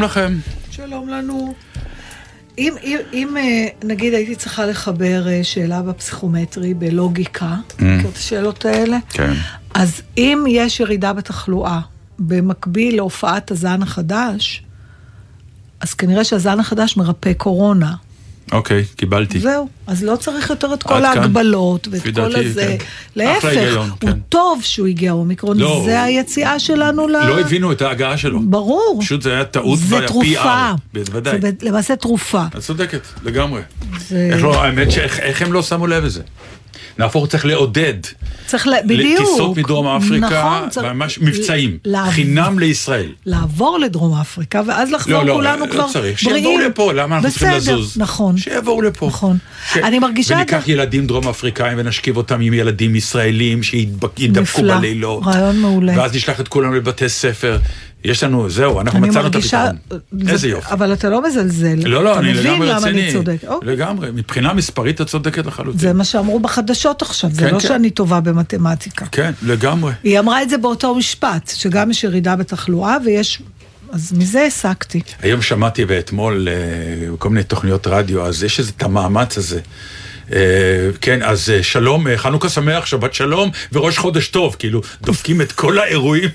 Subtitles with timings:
[0.00, 0.38] שלום לכם.
[0.70, 1.54] שלום לנו.
[2.58, 8.64] אם, אם, אם אה, נגיד הייתי צריכה לחבר אה, שאלה בפסיכומטרי, בלוגיקה, מכיר את השאלות
[8.64, 8.98] האלה?
[9.08, 9.32] כן.
[9.74, 11.80] אז אם יש ירידה בתחלואה
[12.18, 14.62] במקביל להופעת הזן החדש,
[15.80, 17.94] אז כנראה שהזן החדש מרפא קורונה.
[18.52, 19.40] אוקיי, קיבלתי.
[19.40, 21.22] זהו, אז לא צריך יותר את כל עד כאן.
[21.22, 22.76] ההגבלות ואת כל דעתי, הזה.
[22.78, 22.84] כן.
[23.16, 24.18] להפך, היגיון, הוא כן.
[24.28, 27.12] טוב שהוא הגיע אומיקרון, לא, זה היציאה שלנו ל...
[27.12, 28.40] לא הבינו את ההגעה שלו.
[28.40, 28.98] ברור.
[29.02, 30.70] פשוט זה היה טעות זה וה- תרופה.
[30.72, 31.40] PR, בוודאי.
[31.40, 32.44] זה למעשה תרופה.
[32.56, 33.60] את צודקת, לגמרי.
[34.08, 36.22] זה- איך לא, האמת שאיך הם לא שמו לב לזה?
[36.98, 37.94] נהפוך צריך לעודד.
[38.46, 38.70] צריך, ל...
[38.86, 39.20] בדיוק.
[39.20, 41.78] לטיסות מדרום אפריקה, נכון, צריך- ממש מבצעים.
[41.84, 43.12] לעב- חינם לישראל.
[43.26, 46.22] לעבור לדרום אפריקה, ואז לחזור לא, לא, כולנו לא כבר צריך.
[46.24, 46.44] בריאים.
[46.44, 47.98] שיבואו לפה, למה אנחנו צריכים בסדר, לזוז?
[47.98, 48.36] נכון.
[48.38, 49.06] שיבואו לפה.
[49.06, 49.36] נכון.
[49.72, 50.34] ש- אני מרגישה...
[50.34, 54.76] וניקח ילדים דרום אפריקאים ונשכיב אותם עם ילדים ישראלים שידבקו נפלא.
[54.76, 55.22] בלילות.
[55.26, 55.92] רעיון מעולה.
[55.96, 57.58] ואז נשלח את כולם לבתי ספר.
[58.04, 59.64] יש לנו, זהו, אנחנו אני מצאנו את מרגישה...
[59.64, 60.00] הפתרון.
[60.24, 60.72] זה- איזה יופי.
[60.72, 61.78] אבל אתה לא מזלזל.
[61.88, 63.02] לא, לא, אני אתה מבין לגמרי למה רציני.
[63.02, 63.36] אני צודק.
[63.46, 63.68] אוקיי.
[63.72, 64.10] לגמרי.
[64.10, 65.80] מבחינה מספרית את צודקת לחלוטין.
[65.80, 67.68] זה מה שאמרו בחדשות עכשיו, זה כן, לא כן.
[67.68, 69.06] שאני טובה במתמטיקה.
[69.12, 69.92] כן, לגמרי.
[70.04, 73.42] היא אמרה את זה באותו משפט, שגם יש ירידה בתחלואה ויש...
[73.92, 75.00] אז מזה הסקתי.
[75.22, 76.54] היום שמעתי ואתמול אה,
[77.18, 79.60] כל מיני תוכניות רדיו, אז יש את המאמץ הזה.
[80.32, 80.38] אה,
[81.00, 85.78] כן, אז אה, שלום, חנוכה שמח, שבת שלום וראש חודש טוב, כאילו דופקים את כל
[85.78, 86.28] האירועים.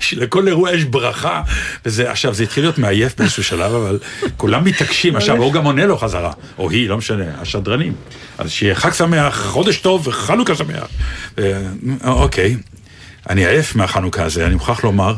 [0.00, 1.42] שלכל אירוע יש ברכה,
[1.86, 3.98] וזה, עכשיו זה התחיל להיות מעייף באיזשהו שלב, אבל
[4.36, 7.92] כולם מתעקשים, עכשיו הוא גם עונה לו חזרה, או היא, לא משנה, השדרנים.
[8.38, 10.88] אז שיהיה חג שמח, חודש טוב וחנוכה שמח.
[12.04, 12.56] אוקיי,
[13.30, 15.14] אני עייף מהחנוכה הזה, אני מוכרח לומר.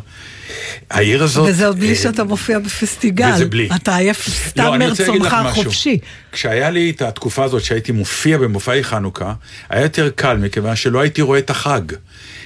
[0.91, 1.49] העיר הזאת...
[1.49, 3.31] וזה עוד בלי אה, שאתה מופיע בפסטיגל.
[3.35, 3.69] וזה בלי.
[3.77, 5.33] אתה עייף סתם לא, לך מרצונך.
[5.33, 5.99] החופשי.
[6.33, 9.33] כשהיה לי את התקופה הזאת שהייתי מופיע במופעי חנוכה,
[9.69, 11.83] היה יותר קל מכיוון שלא הייתי רואה את החג.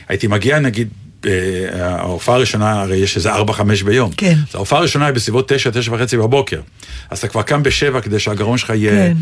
[0.09, 0.89] הייתי מגיע נגיד,
[1.81, 3.39] ההופעה הראשונה, הרי יש איזה 4-5
[3.85, 4.13] ביום.
[4.17, 4.35] כן.
[4.49, 6.61] אז ההופעה הראשונה היא בסביבות 9, 9 וחצי בבוקר.
[7.11, 8.93] אז אתה כבר קם בשבע כדי שהגרון שלך יהיה...
[8.93, 9.17] כן.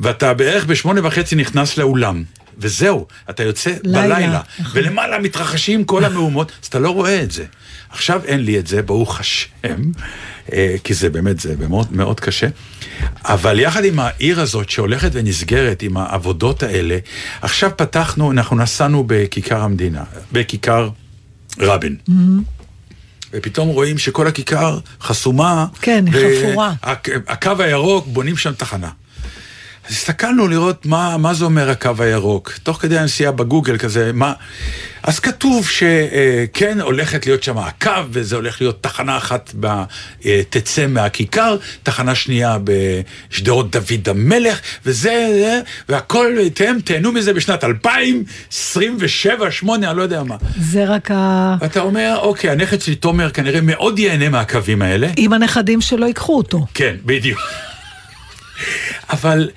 [0.00, 2.22] ואתה בערך בשמונה וחצי נכנס לאולם.
[2.58, 4.72] וזהו, אתה יוצא לילה, בלילה, נכון.
[4.74, 7.44] ולמעלה מתרחשים כל המהומות, אז אתה לא רואה את זה.
[7.90, 9.82] עכשיו אין לי את זה, ברוך השם,
[10.52, 12.46] אה, כי זה באמת, זה מאוד, מאוד קשה.
[13.24, 16.98] אבל יחד עם העיר הזאת שהולכת ונסגרת עם העבודות האלה,
[17.42, 20.88] עכשיו פתחנו, אנחנו נסענו בכיכר המדינה, בכיכר
[21.58, 21.96] רבין.
[23.32, 25.66] ופתאום רואים שכל הכיכר חסומה.
[25.80, 26.72] כן, היא חפורה.
[27.26, 28.90] והקו הירוק, בונים שם תחנה.
[29.88, 32.52] אז הסתכלנו לראות מה, מה זה אומר הקו הירוק.
[32.62, 34.32] תוך כדי הנסיעה בגוגל כזה, מה...
[35.02, 39.66] אז כתוב שכן הולכת להיות שם הקו, וזה הולך להיות תחנה אחת ב,
[40.24, 47.64] אה, תצא מהכיכר, תחנה שנייה בשדרות דוד המלך, וזה, זה, והכל, אתם תהנו מזה בשנת
[47.64, 50.36] 2027, 8, אני לא יודע מה.
[50.60, 51.56] זה רק ה...
[51.60, 55.08] ואתה אומר, אוקיי, הנכד שלי, תומר, כנראה מאוד ייהנה מהקווים האלה.
[55.16, 56.66] עם הנכדים שלו ייקחו אותו.
[56.74, 57.40] כן, בדיוק.
[59.10, 59.50] אבל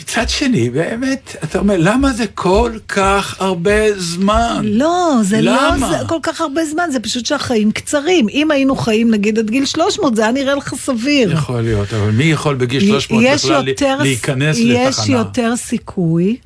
[0.00, 4.60] מצד שני, באמת, אתה אומר, למה זה כל כך הרבה זמן?
[4.64, 5.88] לא, זה לא למה?
[5.90, 8.28] זה כל כך הרבה זמן, זה פשוט שהחיים קצרים.
[8.28, 11.32] אם היינו חיים נגיד עד גיל 300, זה היה נראה לך סביר.
[11.32, 15.16] יכול להיות, אבל מי יכול בגיל 300 יש בכלל יותר- להיכנס יש לתחנה?
[15.16, 16.36] יותר סיכוי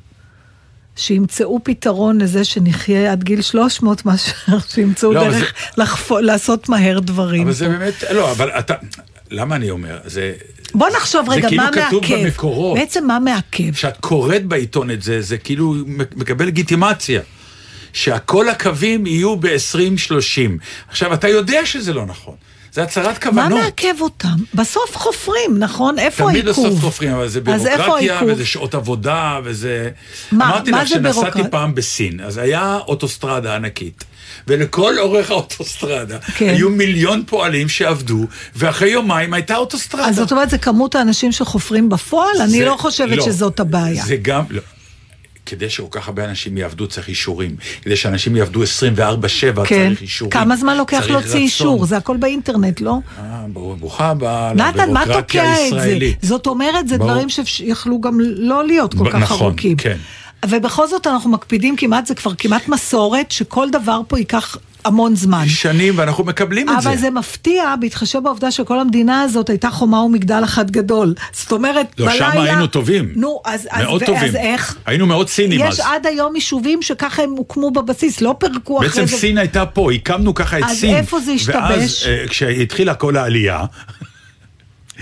[0.95, 4.33] שימצאו פתרון לזה שנחיה עד גיל 300 מאשר
[4.73, 7.41] שימצאו לא, דרך לחפו- לעשות מהר דברים.
[7.43, 8.73] אבל זה באמת, לא, אבל אתה,
[9.31, 9.97] למה אני אומר?
[10.05, 10.33] זה...
[10.75, 12.15] בוא נחשוב זה רגע, כאילו מה כתוב מעכב?
[12.25, 12.77] במקורות.
[12.77, 13.71] בעצם מה מעכב?
[13.73, 15.75] כשאת קוראת בעיתון את זה, זה כאילו
[16.15, 17.21] מקבל לגיטימציה.
[17.93, 20.51] שהכל הקווים יהיו ב-2030.
[20.89, 22.35] עכשיו, אתה יודע שזה לא נכון.
[22.73, 23.59] זה הצהרת מה כוונות.
[23.63, 24.27] מעכב אותם?
[24.53, 25.99] בסוף חופרים, נכון?
[25.99, 26.67] איפה תמיד העיכוב?
[26.67, 28.19] בסוף חופרים, אבל זה בירוקרטיה?
[28.27, 29.89] וזה שעות עבודה, וזה...
[30.31, 34.03] מה- אמרתי מה לך זה שנסעתי בירוקרט- פעם בסין, אז היה אוטוסטרדה ענקית.
[34.49, 36.49] ולכל אורך האוטוסטרדה כן.
[36.49, 38.25] היו מיליון פועלים שעבדו,
[38.55, 40.05] ואחרי יומיים הייתה אוטוסטרדה.
[40.05, 42.41] אז זאת אומרת, זה כמות האנשים שחופרים בפועל?
[42.41, 44.05] אני זה- לא חושבת שזאת הבעיה.
[44.05, 44.43] זה גם...
[44.49, 44.61] לא.
[45.45, 47.55] כדי שכל כך הרבה אנשים יעבדו צריך אישורים.
[47.81, 48.65] כדי שאנשים יעבדו 24-7
[49.65, 49.87] כן.
[49.89, 50.31] צריך אישורים.
[50.31, 51.35] כמה זמן לוקח להוציא.
[51.39, 51.85] אישור?
[51.85, 52.93] זה הכל באינטרנט, לא?
[53.19, 55.63] אה, ברור, ברוכה הבאה נתן, מה לבירוקרטיה תוקע את זה?
[55.63, 56.17] הישראלית.
[56.21, 57.11] זאת אומרת, זה ברור.
[57.11, 59.77] דברים שיכלו גם לא להיות כל ב- כך נכון, ארוכים.
[59.77, 59.97] כן.
[60.45, 65.47] ובכל זאת אנחנו מקפידים כמעט, זה כבר כמעט מסורת, שכל דבר פה ייקח המון זמן.
[65.47, 66.89] שנים, ואנחנו מקבלים את זה.
[66.89, 71.13] אבל זה מפתיע, בהתחשב בעובדה שכל המדינה הזאת הייתה חומה ומגדל אחד גדול.
[71.31, 72.31] זאת אומרת, לא, בלילה...
[72.31, 73.11] שם היינו טובים.
[73.15, 73.67] נו, אז...
[73.71, 74.23] אז- מאוד ו- טובים.
[74.29, 74.75] אז איך?
[74.85, 75.73] היינו מאוד סינים אז.
[75.73, 79.17] יש עד היום יישובים שככה הם הוקמו בבסיס, לא פירקו אחרי בעצם זה.
[79.17, 80.95] סין הייתה פה, הקמנו ככה את אז סין.
[80.95, 81.55] איפה זה השתבש?
[81.55, 83.63] ואז אה, כשהתחילה כל העלייה,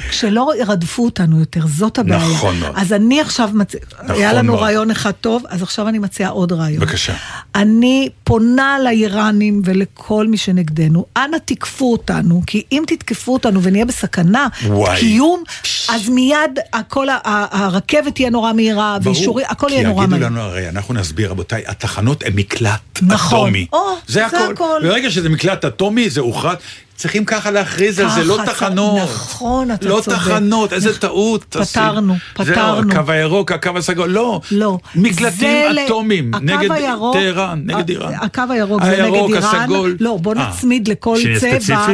[0.09, 2.29] כשלא רדפו אותנו יותר, זאת הבעיה.
[2.29, 2.73] נכון מאוד.
[2.75, 4.59] אז אני עכשיו מציעה, נכון היה לנו מאוד.
[4.63, 6.79] רעיון אחד טוב, אז עכשיו אני מציעה עוד רעיון.
[6.79, 7.13] בבקשה.
[7.55, 14.47] אני פונה לאיראנים ולכל מי שנגדנו, אנא תקפו אותנו, כי אם תתקפו אותנו ונהיה בסכנה,
[14.65, 14.99] וואי.
[14.99, 15.44] קיום,
[15.89, 20.23] אז מיד הכל, הרכבת תהיה נורא מהירה, ואישורי, הכל יהיה נורא כי מהיר.
[20.23, 23.39] יגידו לנו הרי, אנחנו נסביר, רבותיי, התחנות הן מקלט נכון.
[23.39, 23.67] אטומי.
[23.73, 24.51] או, זה זה הכל.
[24.53, 24.79] הכל.
[24.83, 26.55] ברגע שזה מקלט אטומי, זה הוכרז.
[26.97, 29.01] צריכים ככה להכריז על זה, לא תחנות.
[29.03, 30.17] נכון, אתה לא צודק.
[30.17, 31.44] תחנות, איזה נכ- טעות.
[31.71, 32.15] פתרנו.
[32.33, 32.91] פתרנו.
[32.91, 34.41] זהו, הקו הירוק, הקו הסגול, לא.
[34.51, 34.77] לא.
[34.95, 38.13] מקלטים אטומיים, נגד הירוק- טהרן, נגד ה- איראן.
[38.21, 39.61] הקו הירוק זה נגד איראן.
[39.61, 39.97] הסגול.
[39.99, 41.88] לא, בוא אה, נצמיד לכל צבע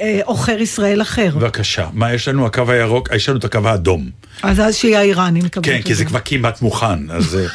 [0.00, 1.30] אה, עוכר ישראל אחר.
[1.36, 2.46] בבקשה, מה יש לנו?
[2.46, 4.10] הקו הירוק, יש לנו את הקו האדום.
[4.42, 7.36] אז אז שיהיה האיראנים כן, כי זה כבר כמעט מוכן, אז...
[7.36, 7.46] אה,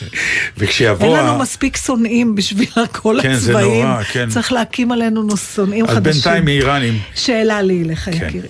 [0.58, 1.16] וכשיבוא...
[1.16, 3.86] אין לנו מספיק שונאים בשביל כל כן, זה הצבעים.
[3.86, 4.28] נורא, כן.
[4.28, 6.12] צריך להקים עלינו שונאים אז חדשים.
[6.12, 6.98] בינתיים מאיראנים.
[7.14, 8.26] שאלה לי אליך, כן.
[8.28, 8.48] יקירי.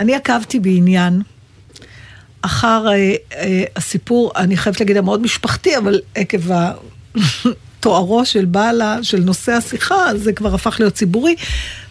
[0.00, 1.22] אני עקבתי בעניין
[2.42, 6.38] אחר אה, אה, הסיפור, אני חייבת להגיד, המאוד משפחתי, אבל עקב
[7.86, 11.36] תוארו של בעלה, של נושא השיחה, זה כבר הפך להיות ציבורי,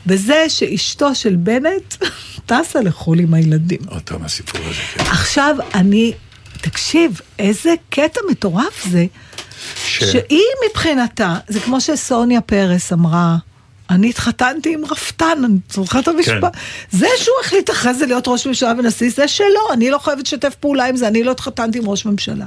[0.05, 1.95] בזה שאשתו של בנט
[2.47, 3.79] טסה לחו"ל עם הילדים.
[3.89, 5.03] עוד פעם הסיפור הזה, כן.
[5.11, 6.13] עכשיו, אני,
[6.61, 9.05] תקשיב, איזה קטע מטורף זה,
[9.85, 13.37] ש- שהיא מבחינתה, זה כמו שסוניה פרס אמרה,
[13.89, 16.55] אני התחתנתי עם רפתן, אני זוכרת את המשפט.
[16.55, 16.97] כן.
[16.97, 20.55] זה שהוא החליט אחרי זה להיות ראש ממשלה ונשיא, זה שלו, אני לא חייבת לשתף
[20.59, 22.45] פעולה עם זה, אני לא התחתנתי עם ראש ממשלה.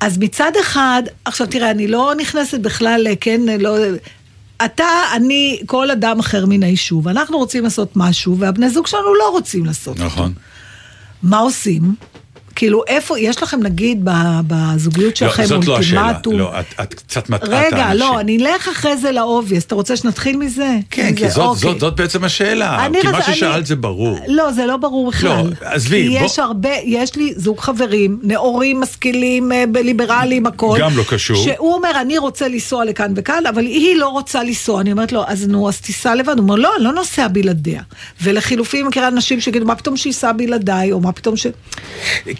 [0.00, 3.76] אז מצד אחד, עכשיו תראה, אני לא נכנסת בכלל, כן, לא...
[4.64, 9.30] אתה, אני, כל אדם אחר מן היישוב, אנחנו רוצים לעשות משהו, והבני זוג שלנו לא
[9.30, 9.98] רוצים לעשות.
[9.98, 10.32] נכון.
[11.22, 11.94] מה עושים?
[12.56, 14.00] כאילו, איפה, יש לכם נגיד
[14.46, 16.02] בזוגיות לא, שלכם זאת לא השאלה.
[16.06, 16.38] אולטימטום?
[16.38, 17.78] לא, את- את קצת מטעה את האנשים.
[17.78, 20.76] רגע, לא, אני אלך אחרי זה לאובייס, אתה רוצה שנתחיל מזה?
[20.90, 21.70] כן, כי זאת- אוקיי.
[21.70, 22.86] זאת- זאת בעצם השאלה.
[22.86, 24.18] אני כי מה אני- ששאלת זה ברור.
[24.28, 25.28] לא, זה לא ברור בכלל.
[25.30, 30.76] לא, עזבי, כי בוא- יש הרבה, יש לי זוג חברים, נאורים, משכילים, אה, ליברליים, הכל.
[30.80, 31.36] גם לא קשור.
[31.36, 34.80] שהוא אומר, אני רוצה לנסוע לכאן וכאן, אבל היא לא רוצה לנסוע.
[34.80, 36.28] אני אומרת לו, אז נו, אז תיסע לבד.
[36.28, 37.82] הוא אומר, לא, אני לא נוסע בלעדיה.
[38.22, 41.46] ולחילופין, אני מכירה אנשים שיגידו, מה פתאום שייסע בלעדיי, או מה פתאום ש...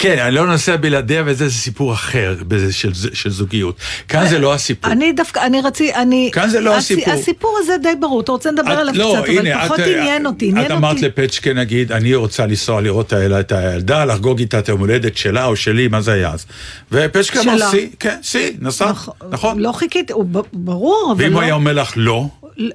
[0.07, 3.77] כן, אני לא נוסע בלעדיה וזה סיפור אחר בזה של, של זוגיות.
[4.09, 4.93] כאן זה לא הסיפור.
[4.93, 6.31] אני דווקא, אני רציתי, אני...
[6.33, 7.15] כאן זה לא הס- הסיפור.
[7.15, 9.87] הסיפור הזה די ברור, אתה רוצה לדבר את- עליו לא, קצת, הנה, אבל פחות את-
[9.87, 10.79] עניין אותי, עניין את אותי.
[10.79, 15.45] אמרת לפצ'קה נגיד, אני רוצה לנסוע לראות את הילדה, לחגוג איתה את היום הולדת שלה
[15.47, 16.47] או שלי, מה זה היה אז?
[16.93, 17.71] ופצ'קה אמר.
[17.71, 18.91] סי, כן, סי, נסע,
[19.31, 19.59] נכון.
[19.61, 20.13] לא חיכיתי,
[20.53, 21.37] ברור, אבל ואם לא...
[21.37, 22.27] הוא היה אומר לך לא,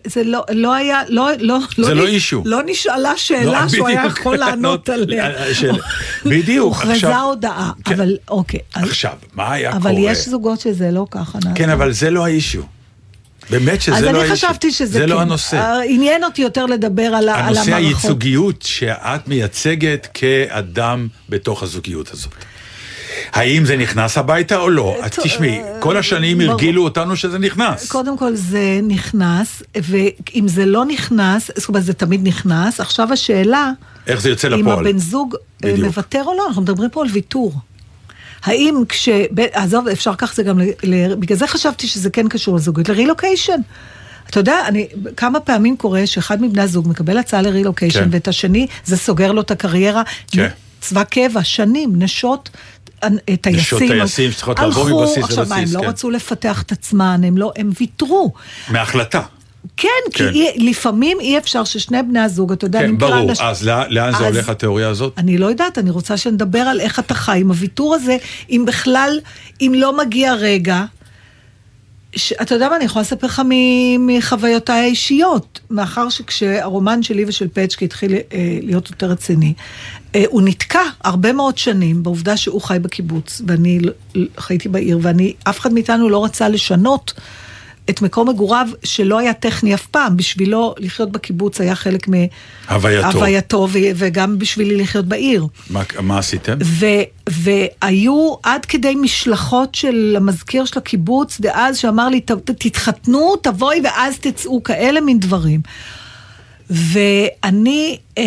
[0.08, 2.42] זה לא, לא היה, לא, לא, זה נ- לא אישו.
[2.46, 4.04] לא נשאלה שאלה לא, שהוא היה.
[4.06, 5.54] יכול לענות לא, עליה.
[5.54, 5.72] של-
[6.26, 7.94] בדיוק, הוכרזה עכשיו- הודעה, כן.
[7.94, 8.60] אבל אוקיי.
[8.76, 10.12] אז- עכשיו, מה היה אבל קורה?
[10.12, 11.40] יש זוגות שזה לא ככה.
[11.56, 12.62] כן, אבל זה לא האישו.
[13.50, 14.34] באמת שזה אז לא אני האישו.
[14.36, 15.10] חשבתי שזה זה כן.
[15.10, 15.58] לא הנושא.
[15.58, 17.56] אה, עניין אותי יותר לדבר על המערכות.
[17.58, 22.32] הנושא הייצוגיות שאת מייצגת כאדם בתוך הזוגיות הזאת.
[23.34, 24.98] האם זה נכנס הביתה או לא?
[25.06, 26.41] את טוב, תשמעי, אה, כל השנים.
[26.41, 27.91] הרגילו אותנו שזה נכנס.
[27.91, 33.72] קודם כל זה נכנס, ואם זה לא נכנס, זאת אומרת זה תמיד נכנס, עכשיו השאלה,
[34.08, 34.88] איך זה יוצא אם לפועל?
[34.88, 35.86] הבן זוג אה, בדיוק.
[35.88, 37.53] מוותר או לא, אנחנו מדברים פה על ויתור.
[38.44, 39.10] האם כש...
[39.53, 40.60] עזוב, אפשר כך זה גם...
[40.60, 40.63] ל...
[40.84, 41.15] ל...
[41.15, 43.62] בגלל זה חשבתי שזה כן קשור לזוגיות, לרילוקיישן.
[44.30, 44.88] אתה יודע, אני,
[45.18, 48.10] כמה פעמים קורה שאחד מבני הזוג מקבל הצעה לרילוקיישן, כן.
[48.12, 50.03] ואת השני, זה סוגר לו את הקריירה.
[50.32, 50.48] כן.
[50.82, 52.60] צבא קבע, שנים, נשות אה,
[53.41, 53.62] טייסים.
[53.62, 55.88] נשות טייסים שצריכות לעבור מבסיס הלכו, עכשיו מה, הם לבסיס, לא כן.
[55.88, 58.34] רצו לפתח את עצמן, הם לא, הם ויתרו.
[58.70, 59.22] מהחלטה.
[59.77, 60.34] כן, כי כן.
[60.65, 63.29] לפעמים אי אפשר ששני בני הזוג, אתה יודע, אני כן, מכירה ברור.
[63.29, 65.13] אנשים- אז לא- לאן זה אז- הולך התיאוריה הזאת?
[65.17, 68.17] אני לא יודעת, אני רוצה שנדבר על איך אתה חי עם הוויתור הזה,
[68.50, 69.20] אם בכלל,
[69.62, 70.84] אם לא מגיע רגע
[72.15, 75.60] ש- אתה יודע מה, אני יכולה לספר לך מ- מחוויותיי האישיות.
[75.70, 78.20] מאחר שכשהרומן שלי ושל פצ'קי התחיל אה,
[78.62, 79.53] להיות יותר רציני,
[80.27, 83.80] הוא נתקע הרבה מאוד שנים בעובדה שהוא חי בקיבוץ, ואני
[84.38, 87.13] חייתי בעיר, ואני, אף אחד מאיתנו לא רצה לשנות
[87.89, 90.18] את מקום מגוריו, שלא היה טכני אף פעם.
[90.18, 92.08] בשבילו לחיות בקיבוץ היה חלק
[92.70, 93.08] הווייתו.
[93.08, 95.48] מהווייתו, ו- וגם בשבילי לחיות בעיר.
[95.70, 96.58] מה, מה עשיתם?
[96.63, 96.86] ו,
[97.30, 103.82] והיו עד כדי משלחות של המזכיר של הקיבוץ דאז, שאמר לי, "ת- ת- תתחתנו, תבואי
[103.84, 105.62] ואז תצאו, כאלה מין דברים.
[106.72, 108.24] ואני אה,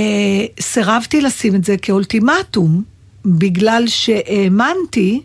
[0.61, 2.83] סירבתי לשים את זה כאולטימטום,
[3.25, 5.21] בגלל שהאמנתי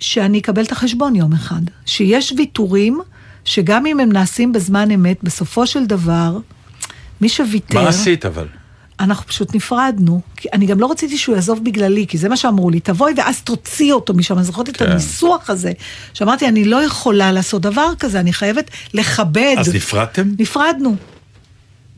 [0.00, 1.60] שאני אקבל את החשבון יום אחד.
[1.86, 3.00] שיש ויתורים,
[3.44, 6.38] שגם אם הם נעשים בזמן אמת, בסופו של דבר,
[7.20, 7.82] מי שוויתר...
[7.82, 8.46] מה עשית אבל?
[9.00, 10.20] אנחנו פשוט נפרדנו.
[10.36, 13.42] כי אני גם לא רציתי שהוא יעזוב בגללי, כי זה מה שאמרו לי, תבואי ואז
[13.42, 14.36] תוציא אותו משם.
[14.36, 14.90] אני זוכרת את כן.
[14.90, 15.72] הניסוח הזה,
[16.14, 19.54] שאמרתי, אני לא יכולה לעשות דבר כזה, אני חייבת לכבד.
[19.58, 20.28] אז נפרדתם?
[20.38, 20.96] נפרדנו.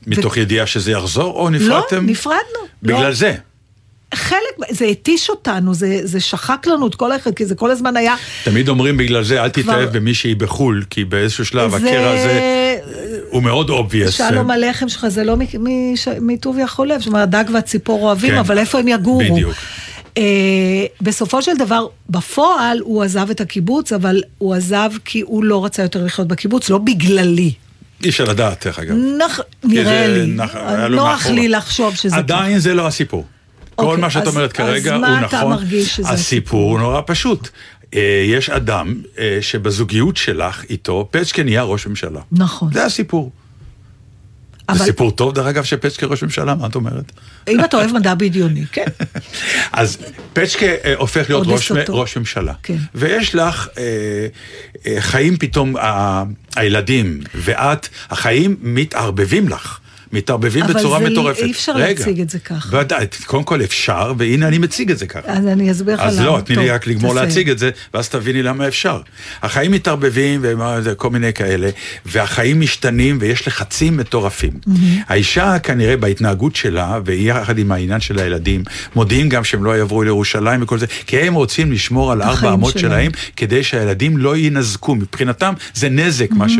[0.07, 2.07] מתוך ידיעה שזה יחזור, או לא, נפרדתם?
[2.07, 2.39] נפרדנו.
[2.83, 3.13] בגלל לא.
[3.15, 3.35] זה.
[4.15, 7.97] חלק, זה התיש אותנו, זה, זה שחק לנו את כל האחד, כי זה כל הזמן
[7.97, 8.15] היה...
[8.45, 12.41] תמיד אומרים בגלל זה, אל כבר- תתאהב במישהי בחו"ל, כי באיזשהו שלב זה- הקרע הזה
[13.31, 14.11] הוא מאוד obvious.
[14.11, 15.37] שלום הלחם שלך זה לא
[16.21, 18.39] מטוביה חולב, זאת אומרת, הדג והציפור אוהבים, כן.
[18.39, 19.19] אבל איפה הם יגורו?
[19.19, 19.55] בדיוק.
[20.15, 20.17] Uh,
[21.01, 25.83] בסופו של דבר, בפועל הוא עזב את הקיבוץ, אבל הוא עזב כי הוא לא רצה
[25.83, 27.53] יותר לחיות בקיבוץ, לא בגללי.
[28.03, 28.95] אי אפשר לדעת, דרך אגב.
[29.19, 30.57] נח, נראה לי, נח-
[30.91, 31.27] נוח.
[31.27, 33.27] לי לחשוב שזה עדיין זה לא הסיפור.
[33.75, 35.39] כל אוקיי, מה שאת אז- אומרת כרגע אז הוא מה נכון.
[35.39, 37.49] אתה מרגיש שזה הסיפור הוא נורא פשוט.
[37.95, 42.21] אה, יש אדם אה, שבזוגיות שלך איתו, פצ'קה נהיה ראש ממשלה.
[42.33, 42.73] נכון.
[42.73, 43.31] זה הסיפור.
[44.69, 47.13] אבל זה סיפור טוב, דרך אגב, שפצ'קה ראש ממשלה, מה את אומרת?
[47.49, 48.85] אם אתה אוהב מדע בדיוני, כן.
[49.73, 49.99] אז
[50.33, 51.73] פצ'קה אה, הופך להיות ראש.
[51.89, 52.53] ראש ממשלה.
[52.63, 52.77] כן.
[52.95, 53.83] ויש לך אה,
[54.87, 56.23] אה, חיים פתאום, ה,
[56.57, 59.79] הילדים, ואת, החיים מתערבבים לך.
[60.15, 61.43] מתערבבים אבל בצורה זה- מטורפת.
[61.43, 62.77] אי אפשר רגע, להציג את זה ככה.
[62.79, 65.21] ודאי, קודם כל אפשר, והנה אני מציג את זה ככה.
[65.33, 66.09] אז אני אסביר לך למה.
[66.11, 67.29] אז לא, תני לי רק לגמור תסיים.
[67.29, 69.01] להציג את זה, ואז תביני למה אפשר.
[69.43, 70.41] החיים מתערבבים
[70.85, 71.69] וכל מיני כאלה,
[72.07, 74.53] והחיים משתנים ויש לחצים מטורפים.
[75.09, 78.63] האישה כנראה בהתנהגות שלה, ויחד עם העניין של הילדים,
[78.95, 82.79] מודיעים גם שהם לא יעברו לירושלים וכל זה, כי הם רוצים לשמור על ארבע אמות
[82.79, 82.85] שלהם.
[82.85, 84.95] שלהם, כדי שהילדים לא יינזקו.
[84.95, 86.53] מבחינתם זה נזק, מה ש...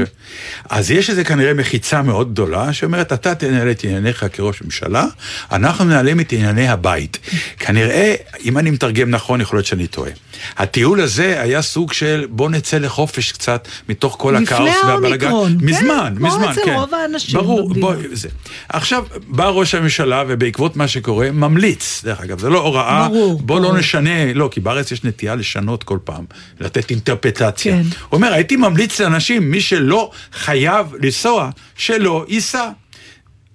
[0.71, 5.07] אז יש איזה כנראה מחיצה מאוד גדולה, שאומרת, אתה תנהל את ענייניך כראש ממשלה,
[5.53, 7.19] אנחנו מנהלים את ענייני הבית.
[7.59, 10.11] כנראה, אם אני מתרגם נכון, יכול להיות שאני טועה.
[10.57, 15.29] הטיול הזה היה סוג של בוא נצא לחופש קצת מתוך כל לפני הכאוס והבלגן.
[15.29, 16.75] האומיקרון, כן, מזמן, כמו מזמן, אצל כן.
[16.75, 17.87] רוב האנשים ברור, במדינה.
[17.87, 18.29] בוא, זה.
[18.69, 23.61] עכשיו, בא ראש הממשלה, ובעקבות מה שקורה, ממליץ, דרך אגב, זה לא הוראה, ברור, בוא
[23.61, 23.73] ברור.
[23.73, 26.25] לא נשנה, לא, כי בארץ יש נטייה לשנות כל פעם,
[26.61, 27.73] לתת אינטרפטציה.
[27.77, 27.83] כן.
[27.83, 32.69] הוא אומר, הייתי ממליץ לאנשים, מי שלא חייב לנסוע, שלא ייסע.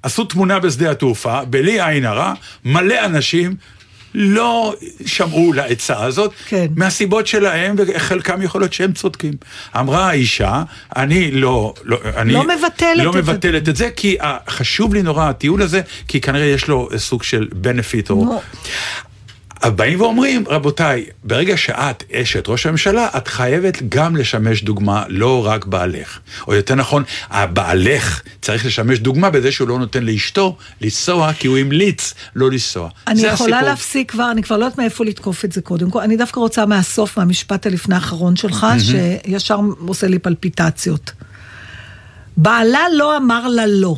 [0.03, 2.33] עשו תמונה בשדה התעופה, בלי עין הרע,
[2.65, 3.55] מלא אנשים
[4.13, 4.75] לא
[5.05, 6.67] שמעו לעצה הזאת, כן.
[6.75, 9.33] מהסיבות שלהם, וחלקם יכול להיות שהם צודקים.
[9.79, 10.63] אמרה האישה,
[10.95, 11.73] אני לא...
[11.83, 13.21] לא, אני לא מבטלת לא את זה.
[13.33, 17.23] מבטלת את זה, כי אה, חשוב לי נורא הטיול הזה, כי כנראה יש לו סוג
[17.23, 18.41] של benefit או...
[19.67, 25.65] באים ואומרים, רבותיי, ברגע שאת אשת ראש הממשלה, את חייבת גם לשמש דוגמה, לא רק
[25.65, 26.19] בעלך.
[26.47, 31.57] או יותר נכון, הבעלך צריך לשמש דוגמה בזה שהוא לא נותן לאשתו לנסוע, כי הוא
[31.57, 32.89] המליץ לא לנסוע.
[33.07, 33.71] אני יכולה הסיפור.
[33.71, 36.01] להפסיק כבר, אני כבר לא יודעת מאיפה לתקוף את זה קודם כל.
[36.01, 41.11] אני דווקא רוצה מהסוף, מהמשפט הלפני האחרון שלך, שישר עושה לי פלפיטציות.
[42.37, 43.95] בעלה לא אמר לה לא.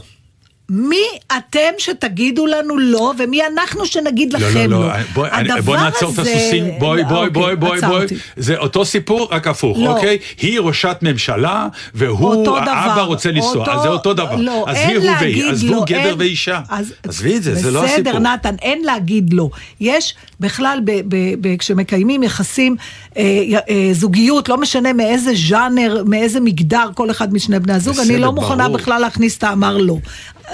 [0.74, 1.04] מי
[1.38, 4.88] אתם שתגידו לנו לא, ומי אנחנו שנגיד לא, לכם לא, לא?
[4.88, 8.06] לא, בואי הדבר בוא נעצור את הזה- הסוסים, בואי, בואי, אוקיי, בואי, בואי, בואי.
[8.38, 9.90] זה אותו סיפור, רק הפוך, לא.
[9.96, 10.18] אוקיי?
[10.42, 13.04] היא ראשת ממשלה, והוא, אותו האבא דבר.
[13.06, 14.36] רוצה לנסוע, אז זה אותו דבר.
[14.36, 16.60] לא, אז אין הוא והיא, להגיד עזבו לא, גבר אין- ואישה.
[16.70, 18.02] אז- עזבי את זה, זה לא הסיפור.
[18.04, 19.50] בסדר, נתן, אין להגיד לא.
[19.80, 22.76] יש בכלל, ב, ב, ב, כשמקיימים יחסים,
[23.18, 23.24] אה,
[23.70, 28.32] אה, זוגיות, לא משנה מאיזה ז'אנר, מאיזה מגדר כל אחד משני בני הזוג, אני לא
[28.32, 28.70] מוכנה.
[28.70, 29.96] בכלל להכניס את האמר לא.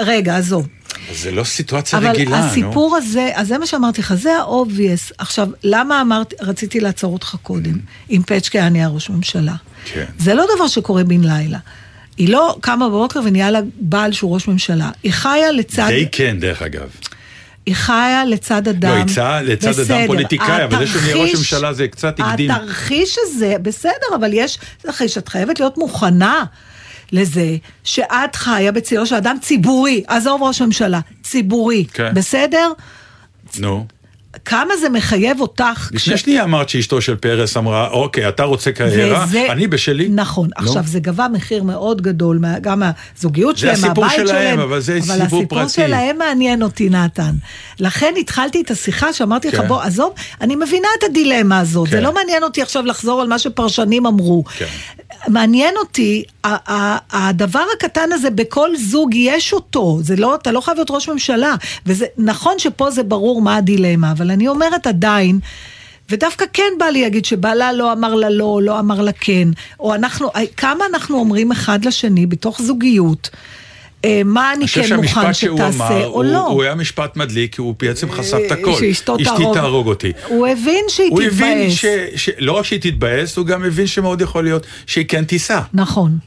[0.08, 0.68] רגע, עזוב.
[1.14, 2.46] זה לא סיטואציה אבל רגילה, נו.
[2.46, 5.14] הסיפור הזה, אז זה מה שאמרתי לך, זה ה-obvious.
[5.18, 7.74] עכשיו, למה אמרתי, רציתי לעצור אותך קודם,
[8.10, 9.54] אם פצ'קה היה נהיה ראש ממשלה?
[9.94, 10.06] כן.
[10.20, 11.60] זה לא דבר שקורה בן לילה.
[12.18, 14.90] היא לא קמה בבוקר ונהיה לה בעל שהוא ראש ממשלה.
[15.04, 15.88] היא חיה לצד...
[15.90, 16.90] די כן, דרך אגב.
[17.66, 18.90] היא חיה לצד אדם.
[18.90, 21.88] לא, היא צעה לצד אדם בסדר, פוליטיקאי, אבל זה שהוא נהיה ראש התרחיש- ממשלה זה
[21.88, 22.52] קצת הקדים.
[22.52, 26.44] התרחיש הזה, בסדר, אבל יש תרחיש, את חייבת להיות מוכנה
[27.12, 32.14] לזה שאת חיה בצילו של אדם ציבורי, עזוב ראש ממשלה, ציבורי, כן.
[32.14, 32.72] בסדר?
[33.60, 33.86] נו.
[34.48, 35.90] כמה זה מחייב אותך...
[35.94, 40.10] לפני שנייה אמרת שאשתו של פרס אמרה, אוקיי, אתה רוצה קריירה, וזה- אני בשלי.
[40.10, 40.50] נכון.
[40.60, 40.66] לא?
[40.68, 44.60] עכשיו, זה גבה מחיר מאוד גדול, גם מהזוגיות זה שלהם, הסיפור מהבית שלהם, שלהם.
[44.60, 45.70] אבל זה סיפור אבל הסיפור פרטי.
[45.70, 47.32] שלהם מעניין אותי, נתן.
[47.80, 49.68] לכן התחלתי את השיחה שאמרתי לך, כן.
[49.68, 51.90] בוא, עזוב, אני מבינה את הדילמה הזאת.
[51.90, 52.04] זה כן.
[52.04, 54.44] לא מעניין אותי עכשיו לחזור על מה שפרשנים אמרו.
[54.58, 54.66] כן.
[55.28, 56.24] מעניין אותי,
[57.12, 60.00] הדבר הקטן הזה, בכל זוג יש אותו.
[60.02, 61.56] זה לא, אתה לא חייב להיות ראש ממשלה.
[61.86, 65.40] וזה נכון שפה זה ברור מה הדילמה, אבל אני אומרת עדיין,
[66.10, 69.48] ודווקא כן בא לי להגיד שבעלה לא אמר לה לא, לא אמר לה כן,
[69.80, 73.30] או אנחנו, כמה אנחנו אומרים אחד לשני בתוך זוגיות,
[74.06, 76.48] אה, מה אני כן מוכן שתעשה אמר, או הוא, לא.
[76.48, 78.80] הוא היה משפט מדליק, הוא בעצם חשף את הכל.
[78.80, 80.12] שאשתו אשתי תהרוג אותי.
[80.28, 81.74] הוא הבין שהיא הוא הבין תתבאס.
[81.74, 82.30] ש, ש...
[82.38, 85.60] לא רק שהיא תתבאס, הוא גם הבין שמאוד יכול להיות שהיא כן תיסע.
[85.74, 86.18] נכון.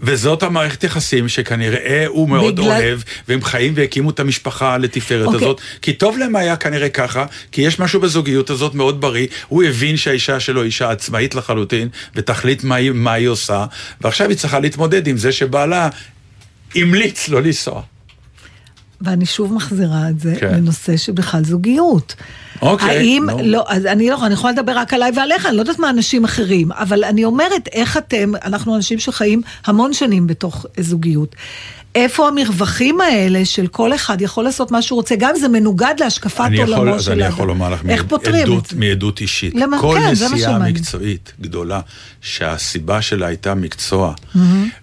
[0.00, 5.40] וזאת המערכת יחסים שכנראה הוא מאוד בגלל- אוהב, והם חיים והקימו את המשפחה לתפארת אוקיי.
[5.40, 9.62] הזאת, כי טוב להם היה כנראה ככה, כי יש משהו בזוגיות הזאת מאוד בריא, הוא
[9.64, 13.64] הבין שהאישה שלו אישה עצמאית לחלוטין, ותחליט מה היא, מה היא עושה,
[14.00, 15.88] ועכשיו היא צריכה להתמודד עם זה שבעלה
[16.74, 17.82] המליץ לא לנסוע.
[19.00, 20.54] ואני שוב מחזירה את זה כן.
[20.54, 22.14] לנושא של בכלל זוגיות.
[22.62, 23.38] אוקיי, האם, נו.
[23.42, 26.24] לא, אז אני לא, אני יכולה לדבר רק עליי ועליך, אני לא יודעת מה אנשים
[26.24, 31.34] אחרים, אבל אני אומרת, איך אתם, אנחנו אנשים שחיים המון שנים בתוך זוגיות.
[31.94, 35.94] איפה המרווחים האלה של כל אחד יכול לעשות מה שהוא רוצה, גם אם זה מנוגד
[36.00, 37.34] להשקפת אני עולמו של אני האדם.
[37.34, 38.76] יכול לומר לך, איך פותרים את עדות, זה?
[38.76, 39.54] מעדות אישית.
[39.54, 40.58] למה- כל כן, נסיעה.
[40.58, 41.80] מקצועית גדולה,
[42.20, 44.14] שהסיבה שלה הייתה מקצוע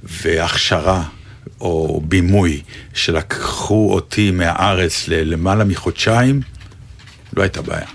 [0.03, 1.03] והכשרה.
[1.62, 2.62] או בימוי,
[2.94, 6.41] שלקחו אותי מהארץ ללמעלה מחודשיים,
[7.38, 7.86] לא הייתה בעיה.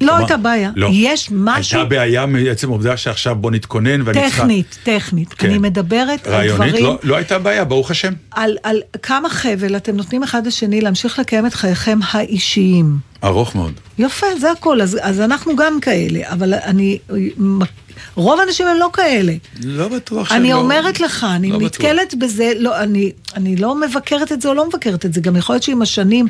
[0.00, 0.70] לא כלומר, הייתה בעיה.
[0.76, 0.88] לא.
[0.92, 1.78] יש משהו...
[1.78, 4.42] הייתה בעיה מעצם העובדה שעכשיו בוא נתכונן ואני צריכה...
[4.42, 5.34] טכנית, טכנית.
[5.34, 5.48] כן.
[5.48, 6.84] אני מדברת על רעיונית דברים...
[6.84, 8.12] לא, לא הייתה בעיה, ברוך השם.
[8.30, 12.98] על, על כמה חבל אתם נותנים אחד לשני להמשיך לקיים את חייכם האישיים.
[13.24, 13.72] ארוך מאוד.
[13.98, 16.98] יפה, זה הכל, אז, אז אנחנו גם כאלה, אבל אני,
[18.14, 19.32] רוב האנשים הם לא כאלה.
[19.64, 20.54] לא בטוח שהם אני לא...
[20.54, 21.66] אומרת לך, אני לא בטוח.
[21.66, 25.36] נתקלת בזה, לא, אני, אני לא מבקרת את זה או לא מבקרת את זה, גם
[25.36, 26.26] יכול להיות שעם השנים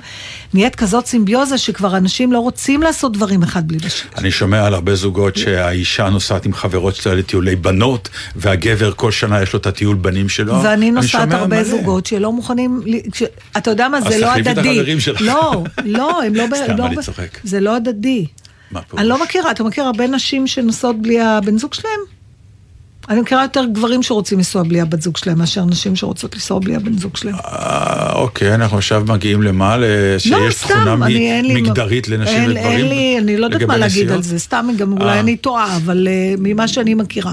[0.54, 4.10] נהיית כזאת סימביוזה שכבר אנשים לא רוצים לעשות דברים אחד בלי בשני.
[4.18, 9.42] אני שומע על הרבה זוגות שהאישה נוסעת עם חברות שלה לטיולי בנות, והגבר כל שנה
[9.42, 10.62] יש לו את הטיול בנים שלו.
[10.62, 11.64] ואני נוסעת הרבה מלא.
[11.64, 12.82] זוגות שלא מוכנים,
[13.12, 13.22] כש-
[13.56, 14.68] אתה יודע מה, אז זה לא תחליפי את הדדי.
[14.78, 15.20] החברים שלך.
[15.20, 16.44] לא, לא, הם לא...
[16.54, 17.38] סתם, לא אני צוחק.
[17.44, 18.26] זה לא הדדי.
[18.72, 19.00] מה פירוש?
[19.00, 22.00] אני לא מכירה, אתה מכיר הרבה נשים שנוסעות בלי הבן זוג שלהם?
[23.08, 26.76] אני מכירה יותר גברים שרוצים לנסוע בלי הבת זוג שלהם, מאשר נשים שרוצות לנסוע בלי
[26.76, 27.34] הבן זוג שלהם.
[27.34, 29.76] אה, אוקיי, אנחנו עכשיו מגיעים למה?
[30.18, 31.54] שיש לא, תכונה מ-.
[31.54, 32.66] מגדרית לנשים אין, וגברים?
[32.66, 34.10] אין לי, אני לא יודעת מה להגיד?
[34.10, 35.02] על זה, סתם גם אה.
[35.02, 37.32] אולי אני טועה, אבל uh, ממה שאני מכירה.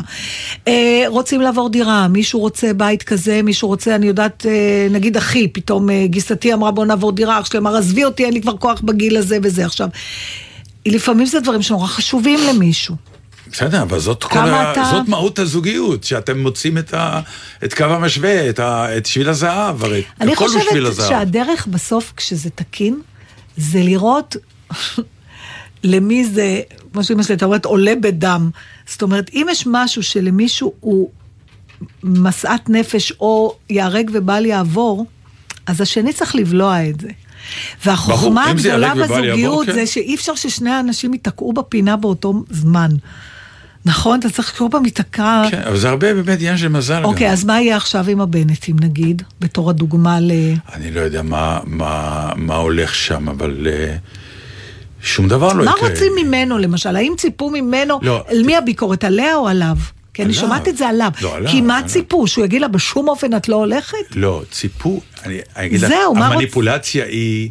[0.56, 0.69] Uh,
[1.08, 5.88] רוצים לעבור דירה, מישהו רוצה בית כזה, מישהו רוצה, אני יודעת, uh, נגיד אחי, פתאום
[6.06, 9.17] גיסתי אמרה בוא נעבור דירה, אח שלי אמר עזבי אותי, אין לי כבר כוח בגיל
[9.17, 9.65] הזה וזה.
[9.65, 9.89] עכשיו,
[10.85, 12.95] לפעמים זה דברים שנורא חשובים למישהו.
[13.51, 14.71] בסדר, אבל זאת, כל ה...
[14.71, 17.21] אתה- זאת מהות הזוגיות, שאתם מוצאים את, ה...
[17.63, 18.97] את קו המשווה, את, ה...
[18.97, 21.09] את שביל הזהב, הרי אני הכל הוא שביל חושבת הזהב.
[21.09, 23.01] שהדרך בסוף, כשזה תקין,
[23.57, 24.35] זה לראות
[25.83, 26.61] למי זה,
[26.93, 28.49] כמו שאמא שלי הייתה אומרת, עולה בדם.
[28.87, 31.09] זאת אומרת, אם יש משהו שלמישהו הוא
[32.03, 35.05] משאת נפש או ייהרג ובל יעבור,
[35.65, 37.09] אז השני צריך לבלוע את זה.
[37.86, 39.67] והחוכמה הגדולה בזוגיות.
[39.73, 42.89] זה שאי אפשר ששני האנשים ייתקעו בפינה באותו זמן.
[43.86, 44.19] נכון?
[44.19, 45.43] אתה צריך כל פעם להיתקע...
[45.52, 47.34] כן, אבל זה הרבה באמת עניין של מזל אוקיי, גם.
[47.34, 50.32] אז מה יהיה עכשיו עם הבנטים נגיד, בתור הדוגמה ל...
[50.73, 55.89] אני לא יודע מה, מה, מה הולך שם, אבל uh, שום דבר לא מה יקרה.
[55.89, 56.95] רוצים ממנו למשל?
[56.95, 59.78] האם ציפו ממנו, לא, על מי הביקורת, עליה או עליו?
[60.19, 60.34] כי אני.
[60.34, 61.12] שומעת את זה עליו.
[61.21, 61.82] לא, עליו, כי מה.
[61.86, 62.27] ציפו?
[62.27, 63.97] שהוא יגיד לה בשום אופן את לא הולכת?
[64.15, 67.49] לא, ציפו, אני, אגיד לך, המניפולציה היא,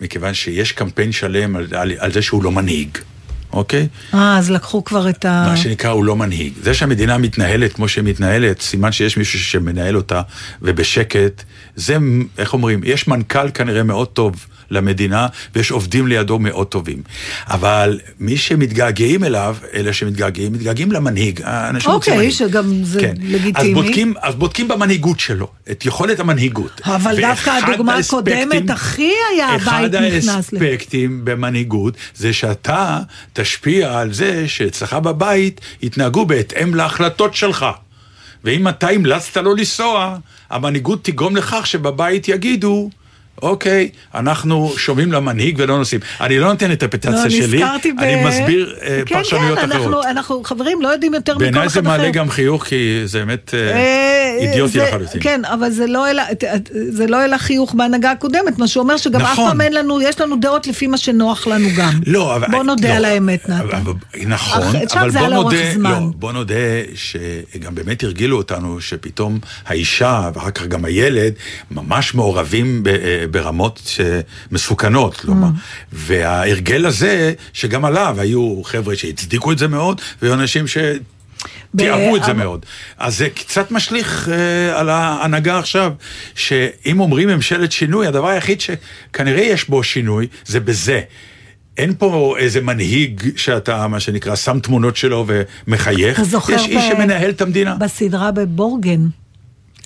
[0.00, 2.98] מכיוון שיש קמפיין שלם על, על, על זה שהוא לא מנהיג,
[3.52, 3.88] אוקיי?
[4.14, 5.46] אה, אז לקחו כבר את ה...
[5.48, 6.52] מה שנקרא, הוא לא מנהיג.
[6.62, 10.22] זה שהמדינה מתנהלת כמו שהיא מתנהלת, סימן שיש מישהו שמנהל אותה,
[10.62, 11.42] ובשקט,
[11.76, 11.96] זה,
[12.38, 17.02] איך אומרים, יש מנכ"ל כנראה מאוד טוב למדינה, ויש עובדים לידו מאוד טובים.
[17.46, 21.40] אבל מי שמתגעגעים אליו, אלה שמתגעגעים, מתגעגעים למנהיג.
[21.44, 22.30] האנשים רוצים אוקיי.
[22.30, 23.14] שגם זה כן.
[23.22, 23.68] לגיטימי.
[23.68, 26.80] אז בודקים, אז בודקים במנהיגות שלו, את יכולת המנהיגות.
[26.84, 30.28] אבל דווקא הדוגמה הקודמת, הכי היה הבית נכנס.
[30.28, 33.00] אחד האספקטים במנהיגות זה שאתה
[33.32, 37.66] תשפיע על זה שאצלך בבית יתנהגו בהתאם להחלטות שלך.
[38.44, 40.16] ואם אתה המלצת לא לנסוע,
[40.50, 42.90] המנהיגות תגרום לכך שבבית יגידו,
[43.42, 46.00] אוקיי, אנחנו שומעים למנהיג ולא נוסעים.
[46.20, 47.98] אני לא נותן אינטרפטציה לא, שלי, נזכרתי ב...
[48.00, 49.86] אני מסביר אה, כן, פרשנויות כן, אחרות.
[49.86, 51.58] אנחנו, אנחנו חברים, לא יודעים יותר מכל אחד אחר.
[51.58, 53.54] בעיניי זה מעלה גם חיוך, כי זה באמת...
[53.54, 55.20] אה, אה, אידיוטי זה- לחלוטין.
[55.22, 56.24] כן, אבל זה לא העלה-
[56.88, 59.48] זה לא העלה חיוך בהנהגה הקודמת, מה שאומר שגם אף נכון.
[59.48, 61.92] פעם אין לנו, יש לנו דעות לפי מה שנוח לנו גם.
[62.06, 62.46] לא, אבל...
[62.50, 63.66] בוא נודה לא, על האמת, נתן.
[64.26, 65.56] נכון, אבל בוא נודה.
[65.78, 66.54] לא, בוא נודה
[66.94, 71.32] שגם באמת הרגילו אותנו שפתאום האישה ואחר כך גם הילד
[71.70, 73.98] ממש מעורבים ב- אה, ברמות
[74.50, 75.48] מסוכנות, כלומר.
[75.48, 75.50] Mm.
[75.92, 80.78] וההרגל הזה, שגם עליו היו חבר'ה שהצדיקו את זה מאוד, והיו אנשים ש...
[81.76, 82.66] תיאהבו את זה מאוד.
[82.98, 85.92] אז זה קצת משליך אה, על ההנהגה עכשיו,
[86.34, 91.00] שאם אומרים ממשלת שינוי, הדבר היחיד שכנראה יש בו שינוי, זה בזה.
[91.78, 95.26] אין פה איזה מנהיג שאתה, מה שנקרא, שם תמונות שלו
[95.66, 96.20] ומחייך.
[96.20, 97.74] אתה זוכר יש איש שמנהל את המדינה.
[97.74, 99.06] בסדרה בבורגן.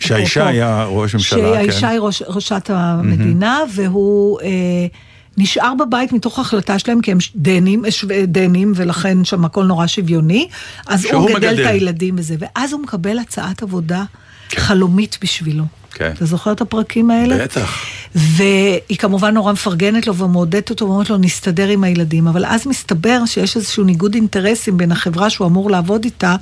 [0.00, 1.54] שהאישה אפרופו, היה ראש ממשלה, כן.
[1.54, 4.46] שהאישה היא ראש, ראשת המדינה, והוא אה,
[5.38, 10.48] נשאר בבית מתוך החלטה שלהם, כי הם דנים, אה, דנים, ולכן שם הכל נורא שוויוני.
[10.86, 11.62] אז הוא גדל מגדל.
[11.62, 14.04] את הילדים וזה, ואז הוא מקבל הצעת עבודה
[14.56, 15.64] חלומית בשבילו.
[15.98, 16.10] כן.
[16.16, 17.38] אתה זוכר את הפרקים האלה?
[17.44, 17.84] בטח.
[18.14, 22.26] והיא כמובן נורא מפרגנת לו ומעודדת אותו ואומרת לו, נסתדר עם הילדים.
[22.28, 26.36] אבל אז מסתבר שיש איזשהו ניגוד אינטרסים בין החברה שהוא אמור לעבוד איתה.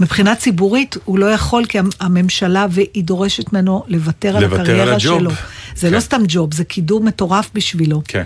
[0.00, 4.94] מבחינה ציבורית הוא לא יכול, כי המ- הממשלה, והיא דורשת ממנו לוותר על על הקריירה
[4.94, 5.18] הג'וב.
[5.20, 5.30] שלו.
[5.76, 5.94] זה כן.
[5.94, 8.02] לא סתם ג'וב, זה קידום מטורף בשבילו.
[8.08, 8.22] כן.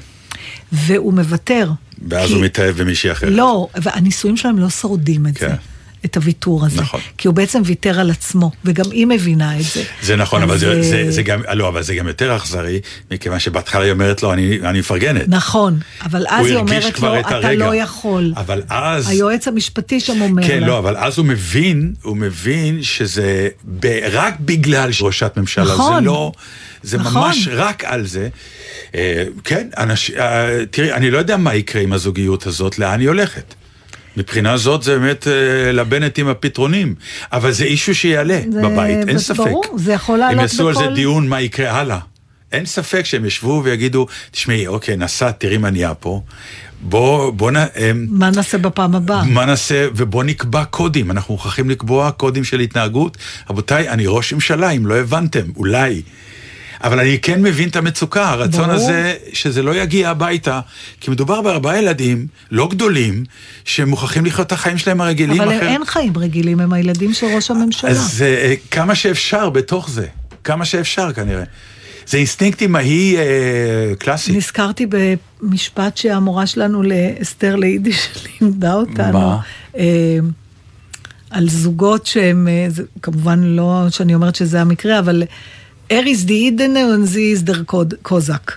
[0.73, 1.71] והוא מוותר.
[2.09, 3.33] ואז כי- הוא מתאהב במישהי אחרת.
[3.33, 5.49] לא, והנישואים שלהם לא שורדים את כן.
[5.49, 5.55] זה.
[6.04, 6.80] את הוויתור הזה.
[6.80, 7.00] נכון.
[7.18, 9.82] כי הוא בעצם ויתר על עצמו, וגם היא מבינה את זה.
[10.02, 12.80] זה נכון, אבל אז, זה, זה, אה, זה גם, לא, אבל זה גם יותר אכזרי,
[13.10, 15.28] מכיוון שבהתחלה היא אומרת לו, אני, אני מפרגנת.
[15.28, 18.32] נכון, אבל אז היא אומרת לו, את אתה הרגע." לא יכול.
[18.36, 19.08] אבל אז...
[19.08, 20.66] היועץ המשפטי שם אומר כן, לה.
[20.66, 23.48] לא, אבל אז הוא מבין, הוא מבין שזה
[23.80, 25.94] ב, רק בגלל ראשת ממשלה, נכון.
[25.94, 26.32] זה לא,
[26.82, 27.22] זה נכון.
[27.22, 28.28] ממש רק על זה.
[28.94, 33.08] אה, כן, אנש, אה, תראי, אני לא יודע מה יקרה עם הזוגיות הזאת, לאן היא
[33.08, 33.54] הולכת.
[34.16, 36.94] מבחינה זאת זה באמת אה, לבנט עם הפתרונים,
[37.33, 39.37] אבל זה אישו שיעלה זה- בבית, אין ספק.
[39.38, 41.98] ברור, זה יכול לעלות הם יעשו על זה בכל- דיון מה יקרה הלאה.
[42.53, 46.22] אין ספק שהם ישבו ויגידו, תשמעי, אוקיי, נסעת, תראי מה נהיה פה.
[46.81, 47.55] בוא, בוא נ...
[48.09, 49.25] מה נעשה בפעם הבאה?
[49.25, 53.16] מה נעשה, ובוא נקבע קודים, אנחנו מוכרחים לקבוע קודים של התנהגות.
[53.51, 56.03] רבותיי, אני ראש ממשלה, אם לא הבנתם, אולי.
[56.83, 58.75] אבל אני כן מבין את המצוקה, הרצון ברור.
[58.75, 60.61] הזה שזה לא יגיע הביתה,
[61.01, 63.25] כי מדובר בארבעה ילדים לא גדולים,
[63.64, 65.62] שמוכרחים לחיות את החיים שלהם הרגילים אבל אחרת.
[65.62, 67.90] אין חיים רגילים, הם הילדים של ראש הממשלה.
[67.90, 70.07] אז אה, כמה שאפשר בתוך זה,
[70.45, 71.45] כמה שאפשר כנראה.
[72.07, 73.23] זה אינסטינקט אמהי אה,
[73.99, 74.33] קלאסי.
[74.33, 78.09] נזכרתי במשפט שהמורה שלנו לאסתר ליידיש
[78.40, 79.12] לימדה אותנו.
[79.12, 79.38] מה?
[79.77, 80.18] אה,
[81.31, 85.23] על זוגות שהם, אה, זה, כמובן לא שאני אומרת שזה המקרה, אבל
[85.92, 86.24] אריס
[86.59, 87.62] ונזי איז דר
[88.02, 88.52] קוזק.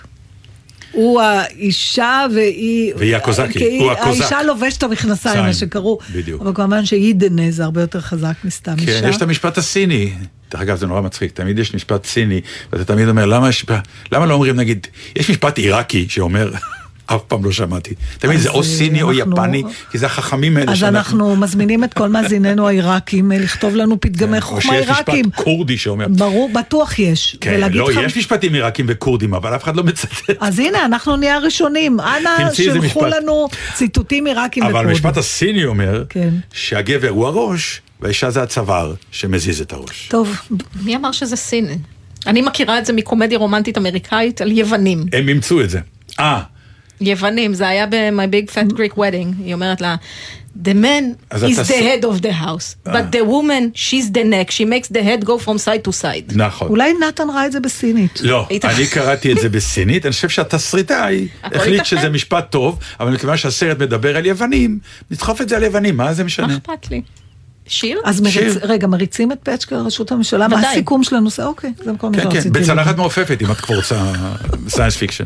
[0.92, 2.94] הוא האישה והיא...
[2.96, 4.20] והיא הקוזקית, כי הוא הקוזק.
[4.20, 5.98] האישה לובשת את המכנסיים, סיים, מה שקראו.
[6.14, 6.42] בדיוק.
[6.42, 9.00] אבל כמובן שאידנה זה הרבה יותר חזק מסתם אישה.
[9.00, 10.12] כן, יש את המשפט הסיני.
[10.50, 12.40] דרך אגב, זה נורא מצחיק, תמיד יש משפט סיני,
[12.72, 13.48] ואתה תמיד אומר, למה,
[14.12, 16.50] למה לא אומרים, נגיד, יש משפט עיראקי שאומר,
[17.06, 17.94] אף פעם לא שמעתי.
[18.18, 21.94] תמיד זה או אה, סיני או יפני, כי זה החכמים האלה אז אנחנו מזמינים את
[21.94, 25.26] כל מאזיננו העיראקים אה, לכתוב לנו פתגמי או חוכמה שיש עיראקים.
[25.26, 27.36] משפט כורדי שאומר, ברור, בטוח יש.
[27.40, 30.30] כן, לא, יש משפטים עיראקים וכורדים, אבל אף אחד לא מצטט.
[30.40, 32.00] אז הנה, אנחנו נהיה הראשונים.
[32.00, 33.06] אנא, שלחו.
[33.06, 34.90] לנו ציטוטים עיראקים אבל וכורדים.
[34.90, 36.30] המשפט הסיני אומר, כן.
[36.52, 40.08] שהגבר הוא הראש, והאישה זה הצוואר שמזיז את הראש.
[40.10, 40.36] טוב,
[40.82, 41.78] מי אמר שזה סיני?
[42.26, 45.04] אני מכירה את זה מקומדיה רומנטית אמריקאית על יוונים.
[45.12, 45.80] הם אימצו את זה.
[46.20, 46.42] אה,
[47.00, 49.96] יוונים, זה היה ב-My Big Fat Greek Wedding, היא אומרת לה,
[50.64, 54.64] The man is the head of the house, but the woman, she's the neck, she
[54.64, 56.32] makes the head go from side to side.
[56.36, 56.68] נכון.
[56.68, 58.20] אולי נתן ראה את זה בסינית.
[58.22, 61.84] לא, אני קראתי את זה בסינית, אני חושב שהתסריטאי החליט.
[61.84, 64.78] שזה משפט טוב, אבל מכיוון שהסרט מדבר על יוונים,
[65.10, 66.56] נדחוף את זה על יוונים, מה זה מה משנה?
[66.56, 67.02] אכפת לי?
[67.66, 68.00] שיר?
[68.04, 68.34] אז מריצ...
[68.34, 68.58] שיר.
[68.62, 70.48] רגע, מריצים את פצ'קה לראשות הממשלה?
[70.48, 70.70] מה.
[70.70, 71.30] הסיכום שלנו?
[71.30, 72.42] זה אוקיי, זה כל מה כן, שרציתי.
[72.42, 72.52] כן.
[72.52, 74.12] בצלחת מעופפת, אם את כבר רוצה
[74.68, 75.24] science fiction.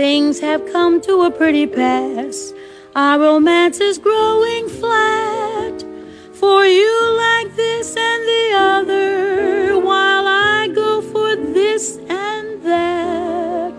[0.00, 2.54] Things have come to a pretty pass.
[2.96, 5.84] Our romance is growing flat.
[6.32, 13.76] For you like this and the other, while I go for this and that.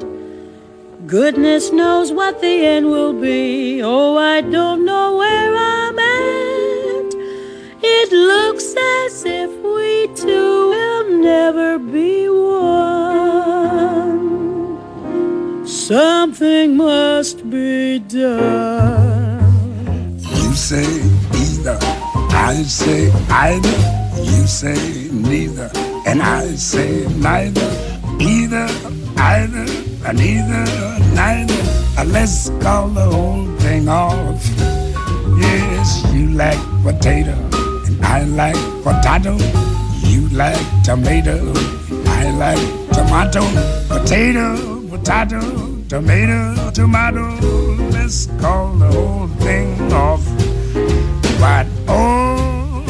[1.08, 3.82] Goodness knows what the end will be.
[3.82, 7.16] Oh, I don't know where I'm at.
[7.82, 13.51] It looks as if we two will never be one.
[15.88, 19.42] Something must be done.
[20.20, 20.86] You say
[21.34, 21.78] either,
[22.30, 24.22] I say either.
[24.22, 25.72] You say neither,
[26.06, 27.68] and I say neither.
[28.20, 28.68] Either,
[29.18, 29.66] either,
[30.06, 30.66] and either,
[31.16, 31.64] neither.
[32.06, 34.46] Let's call the whole thing off.
[35.42, 37.34] Yes, you like potato,
[37.88, 39.36] and I like potato.
[40.06, 41.38] You like tomato.
[42.06, 43.42] I like tomato.
[43.88, 45.40] Potato, potato,
[45.92, 47.36] tomato, tomato.
[47.92, 50.24] Let's call the whole thing off.
[51.38, 52.82] But oh,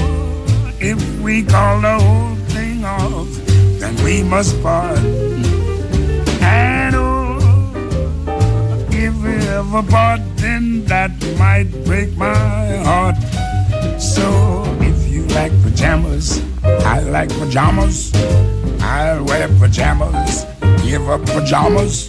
[0.80, 3.28] if we call the whole thing off,
[3.80, 5.00] then we must part.
[6.44, 7.40] And oh,
[8.92, 12.36] if we ever part, then that might break my
[12.86, 13.18] heart.
[14.00, 18.14] So if you like pajamas, I like pajamas.
[18.80, 20.46] I'll wear pajamas,
[20.84, 22.08] give up pajamas.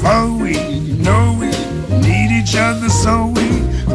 [0.00, 0.54] For we
[1.04, 1.50] know we
[2.00, 3.48] need each other, so we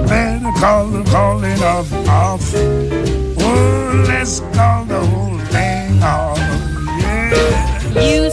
[0.06, 2.54] better call the calling off off.
[2.54, 6.38] Oh, let's call the whole thing off.
[6.38, 8.02] Yeah.
[8.02, 8.25] You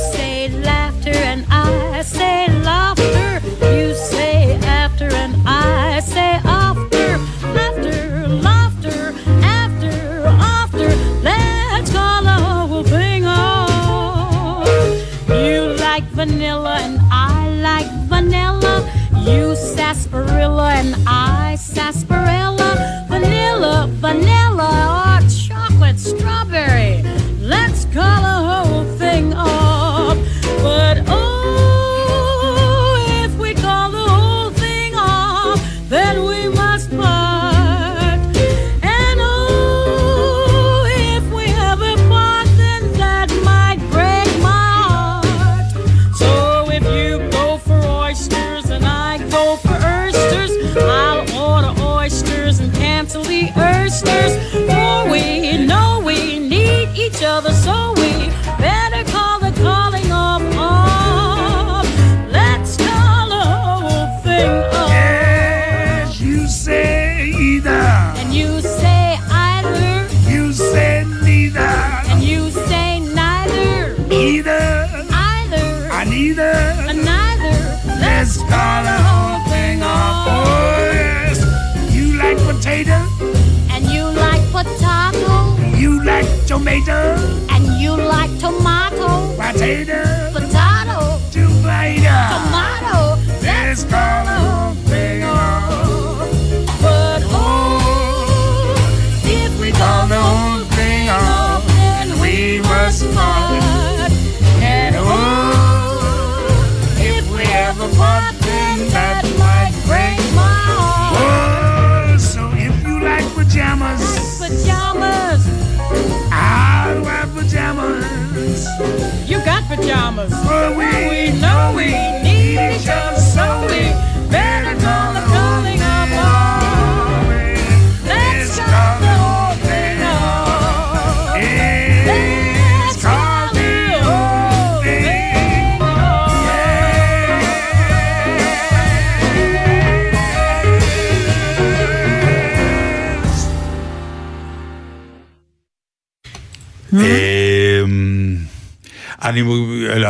[119.92, 120.32] pajamas.
[120.46, 121.86] For we know we
[122.22, 123.11] need each other,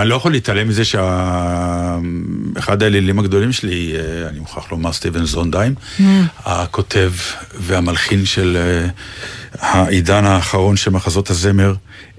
[0.02, 5.74] אני לא יכול להתעלם מזה שאחד האלילים הגדולים שלי, אה, אני מוכרח לומר סטיבן זונדהיים,
[6.38, 7.12] הכותב
[7.54, 8.88] והמלחין של אה,
[9.58, 11.74] העידן האחרון של מחזות הזמר,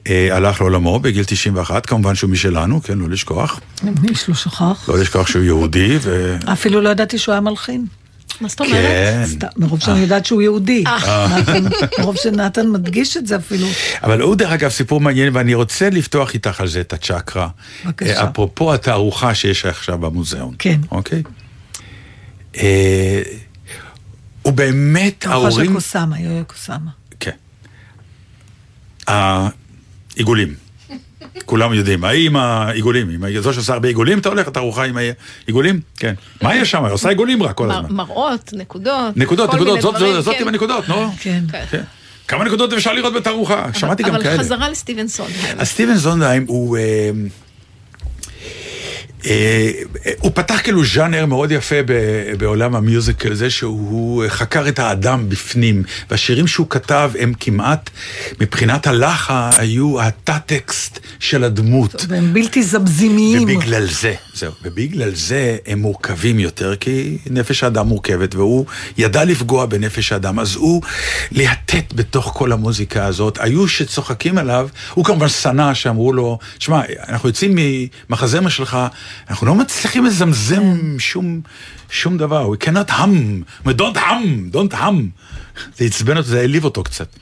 [0.07, 3.59] אה, הלך לעולמו בגיל 91, כמובן שהוא משלנו, כן, לא לשכוח.
[4.09, 4.89] איש לא שכח.
[4.89, 6.37] לא לשכוח שהוא יהודי, ו...
[6.53, 7.85] אפילו לא ידעתי שהוא היה מלחין.
[8.41, 8.73] מה זאת אומרת?
[8.73, 9.23] כן.
[9.25, 10.83] סתם, מרוב שאני יודעת שהוא יהודי.
[11.39, 11.63] נתן-
[11.99, 13.67] מרוב שנתן מדגיש את זה אפילו.
[14.03, 17.47] אבל הוא דרך אגב סיפור מעניין, ואני רוצה לפתוח איתך על זה את הצ'קרה.
[17.85, 18.21] בבקשה.
[18.23, 20.55] אה, אפרופו התערוכה שיש עכשיו במוזיאון.
[20.59, 20.79] כן.
[20.91, 21.23] אוקיי?
[22.57, 23.21] אה,
[24.41, 25.51] הוא באמת, ההורים...
[25.51, 25.73] של ההורים...
[25.73, 26.91] קוסאמה, יויו קוסאמה.
[27.19, 27.31] כן.
[29.07, 30.53] העיגולים.
[31.45, 34.97] כולם יודעים, האם העיגולים, אם זו שעושה הרבה עיגולים, אתה הולך, אתה ארוחה עם
[35.47, 35.79] העיגולים?
[35.97, 36.13] כן.
[36.41, 36.83] מה יש שם?
[36.85, 37.89] היא עושה עיגולים רק כל הזמן.
[37.95, 39.17] מראות, נקודות.
[39.17, 40.41] נקודות, נקודות, זאת- דברים, זאת זאת כן.
[40.41, 41.11] עם הנקודות, נו.
[41.19, 41.43] כן.
[41.51, 41.63] כן.
[41.71, 41.81] כן.
[42.27, 43.65] כמה נקודות אפשר לראות בתערוכה?
[43.73, 44.35] שמעתי גם כאלה.
[44.35, 45.59] אבל חזרה לסטיבן סונדהיים.
[45.59, 46.77] אז סטיבן זונדהיים הוא...
[49.25, 49.71] אה,
[50.05, 51.75] אה, הוא פתח כאילו ז'אנר מאוד יפה
[52.37, 57.89] בעולם המיוזיקל, זה שהוא חקר את האדם בפנים, והשירים שהוא כתב הם כמעט,
[58.39, 62.05] מבחינת הלחה, היו התא-טקסט של הדמות.
[62.09, 63.43] והם בלתי זמזימיים.
[63.43, 68.65] ובגלל זה, זהו, ובגלל זה הם מורכבים יותר, כי נפש האדם מורכבת, והוא
[68.97, 70.81] ידע לפגוע בנפש האדם, אז הוא
[71.31, 73.37] להטט בתוך כל המוזיקה הזאת.
[73.41, 77.57] היו שצוחקים עליו, הוא כמובן שנא שאמרו לו, שמע, אנחנו יוצאים
[78.09, 78.77] ממחזמר שלך,
[79.29, 81.41] אנחנו לא מצליחים לזמזם שום,
[81.89, 84.95] שום דבר, we cannot hum, don't hum, don't hum.
[85.75, 87.15] זה עצבן אותו, זה העליב אותו קצת.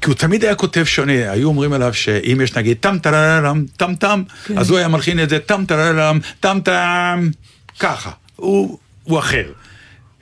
[0.00, 3.94] כי הוא תמיד היה כותב שונה, היו אומרים עליו שאם יש נגיד טם טררם, טם
[3.94, 4.58] טם, כן.
[4.58, 7.30] אז הוא היה מלחין את זה טם טררם, טם טם,
[7.78, 9.52] ככה, הוא, הוא אחר.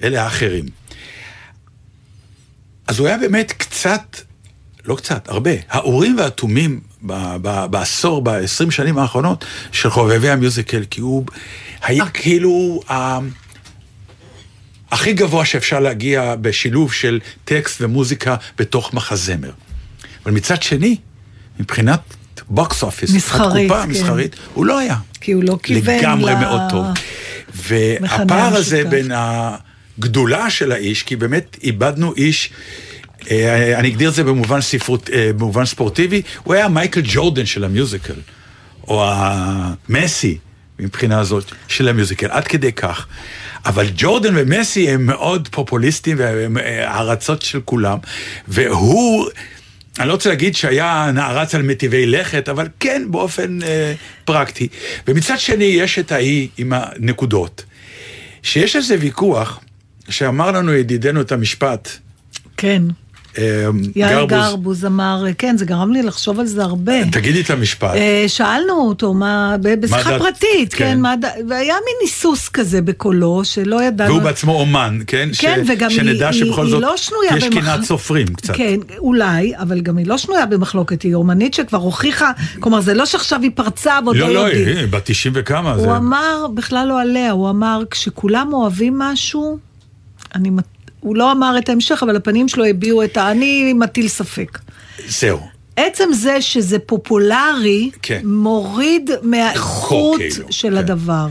[0.02, 0.64] אלה האחרים.
[2.86, 4.16] אז הוא היה באמת קצת,
[4.88, 10.84] לא קצת, הרבה, האורים והתומים ב- ב- בעשור, ב-20 שנים האחרונות של חובבי ה musical,
[10.90, 11.26] כי הוא
[11.82, 13.18] היה כאילו ה-
[14.90, 19.50] הכי גבוה שאפשר להגיע בשילוב של טקסט ומוזיקה בתוך מחזמר.
[20.24, 20.96] אבל מצד שני,
[21.60, 22.00] מבחינת
[22.48, 23.88] box office, מסחרית, הקופה כן.
[23.88, 24.96] המסחרית, הוא לא היה.
[25.20, 26.86] כי הוא לא כיוון לגמרי ל- מאוד טוב.
[27.54, 28.84] והפער הזה.
[28.84, 32.87] בין הגדולה של האיש, כי באמת איבדנו איש, אה,
[33.74, 38.14] אני אגדיר את זה במובן, ספרות, אה, במובן ספורטיבי, הוא היה מייקל ג'ורדן של המיוזיקל,
[38.88, 40.38] או המסי
[40.78, 43.06] מבחינה הזאת של המיוזיקל, עד כדי כך.
[43.66, 47.98] אבל ג'ורדן ומסי הם מאוד פופוליסטים והם אה, הערצות של כולם,
[48.48, 49.28] והוא...
[49.98, 53.92] אני לא רוצה להגיד שהיה נערץ על מטיבי לכת, אבל כן באופן אה,
[54.24, 54.68] פרקטי.
[55.08, 57.64] ומצד שני יש את ההיא עם הנקודות.
[58.42, 59.60] שיש איזה ויכוח,
[60.08, 61.88] שאמר לנו ידידנו את המשפט,
[62.56, 62.82] כן.
[63.38, 67.04] אה, יאיר גרבוז, אמר, כן, זה גרם לי לחשוב על זה הרבה.
[67.12, 67.94] תגידי את המשפט.
[67.94, 70.84] אה, שאלנו אותו, מה, בשיחה פרטית, כן.
[70.84, 71.14] כן, מה
[71.48, 74.10] והיה מין היסוס כזה בקולו, שלא ידענו...
[74.10, 75.28] והוא בעצמו אומן, כן?
[75.38, 78.56] כן, וגם היא, לא שנויה יש קנאת סופרים קצת.
[78.56, 83.06] כן, אולי, אבל גם היא לא שנויה במחלוקת, היא אומנית שכבר הוכיחה, כלומר, זה לא
[83.06, 84.76] שעכשיו היא פרצה ועוד לא, לא, לא, יודעים.
[84.76, 85.72] היא בת 90 וכמה.
[85.72, 85.96] הוא.
[85.96, 89.58] אמר, בכלל לא עליה, הוא אמר, כשכולם אוהבים משהו,
[90.34, 90.50] אני...
[91.00, 93.30] הוא לא אמר את ההמשך, אבל הפנים שלו הביעו את ה...
[93.30, 94.58] אני מטיל ספק.
[95.08, 95.38] זהו.
[95.76, 98.20] עצם זה שזה פופולרי, כן.
[98.24, 100.76] מוריד מהאיכות כאילו, של כן.
[100.76, 101.26] הדבר.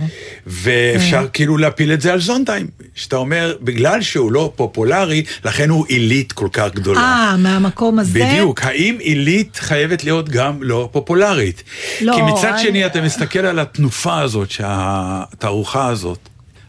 [0.48, 2.68] ואפשר כאילו להפיל את זה על זונדהיים.
[2.96, 7.00] שאתה אומר, בגלל שהוא לא פופולרי, לכן הוא עילית כל כך גדולה.
[7.00, 8.20] אה, מהמקום הזה?
[8.20, 11.64] בדיוק, האם עילית חייבת להיות גם לא פופולרית?
[12.02, 16.20] לא, כי מצד אני- שני אתה מסתכל על התנופה הזאת שהתערוכה הזאת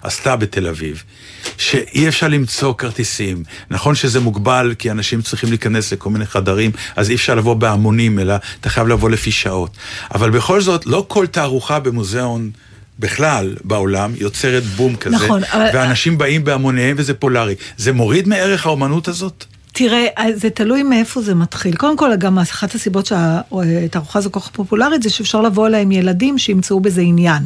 [0.09, 1.03] עשתה בתל אביב,
[1.59, 3.43] שאי אפשר למצוא כרטיסים.
[3.71, 8.19] נכון שזה מוגבל כי אנשים צריכים להיכנס לכל מיני חדרים, אז אי אפשר לבוא בהמונים,
[8.19, 9.77] אלא אתה חייב לבוא לפי שעות.
[10.15, 12.51] אבל בכל זאת, לא כל תערוכה במוזיאון...
[13.01, 17.55] בכלל בעולם יוצרת בום כזה, נכון, אבל- ואנשים באים בהמוניהם וזה פולארי.
[17.77, 19.45] זה מוריד מערך האומנות הזאת?
[19.73, 21.77] תראה, זה תלוי מאיפה זה מתחיל.
[21.77, 25.93] קודם כל, גם אחת הסיבות שהתערוכה הזו כל כך פופולרית, זה שאפשר לבוא אליה עם
[25.93, 27.43] ילדים שימצאו בזה עניין.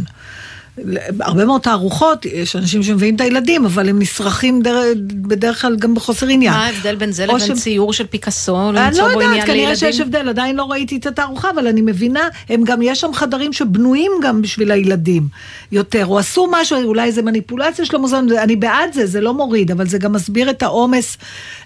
[1.20, 4.82] הרבה מאוד תערוכות, יש אנשים שמביאים את הילדים, אבל הם נשרכים דר...
[5.12, 6.52] בדרך כלל גם בחוסר עניין.
[6.52, 9.46] מה ההבדל בין זה לבין ש- ציור של פיקאסו, אני למצוא לא בו יודעת, עניין
[9.46, 10.02] כנראה שיש לילדים?
[10.02, 14.12] הבדל, עדיין לא ראיתי את התערוכה, אבל אני מבינה, הם גם, יש שם חדרים שבנויים
[14.22, 15.28] גם בשביל הילדים
[15.72, 19.70] יותר, או עשו משהו, אולי זה מניפולציה של המוזיאון, אני בעד זה, זה לא מוריד,
[19.70, 21.16] אבל זה גם מסביר את העומס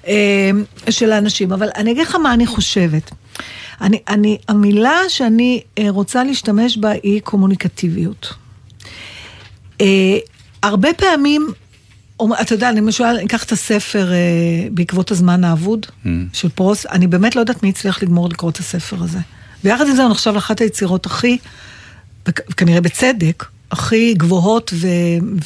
[0.06, 0.50] אה,
[0.90, 1.52] של האנשים.
[1.52, 3.10] אבל אני אגיד לך מה אני חושבת.
[3.80, 8.45] אני, אני, המילה שאני אה, רוצה להשתמש בה היא קומוניקטיביות.
[9.80, 10.18] אה,
[10.62, 11.46] הרבה פעמים,
[12.40, 14.16] אתה יודע, אני למשל אקח את הספר אה,
[14.70, 16.08] בעקבות הזמן האבוד Mm.
[16.32, 19.18] של פרוס, אני באמת לא יודעת מי הצליח לגמור לקרוא את הספר הזה.
[19.64, 21.38] ויחד עם זה הוא נחשב לאחת היצירות הכי,
[22.28, 24.86] וכ- כנראה בצדק, הכי גבוהות ו-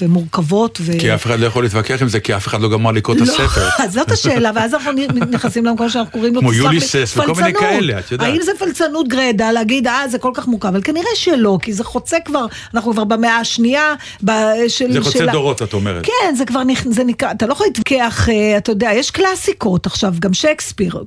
[0.03, 0.79] ומורכבות.
[0.83, 0.93] ו...
[1.01, 3.21] כי אף אחד לא יכול להתווכח עם זה, כי אף אחד לא גמר לקרוא את
[3.21, 3.65] הספר.
[3.65, 4.93] לא, אז זאת השאלה, ואז אנחנו
[5.31, 7.55] נכנסים למקום שאנחנו קוראים לו, כמו יוליסס וכל מיני.
[7.55, 8.29] כאלה, את יודעת.
[8.29, 11.85] האם זה פלצנות גרידא להגיד, אה, זה כל כך מורכב, אבל כנראה שלא, כי זה
[11.85, 14.31] חוצה כבר, אנחנו כבר במאה השנייה, ב-
[14.69, 14.93] של...
[14.93, 16.07] זה חוצה של דורות, את אומרת.
[16.07, 19.87] כן, זה כבר, נכ- זה נקרא, אתה לא יכול להתווכח, אה, אתה יודע, יש קלאסיקות
[19.87, 21.05] עכשיו, גם שייקספיר,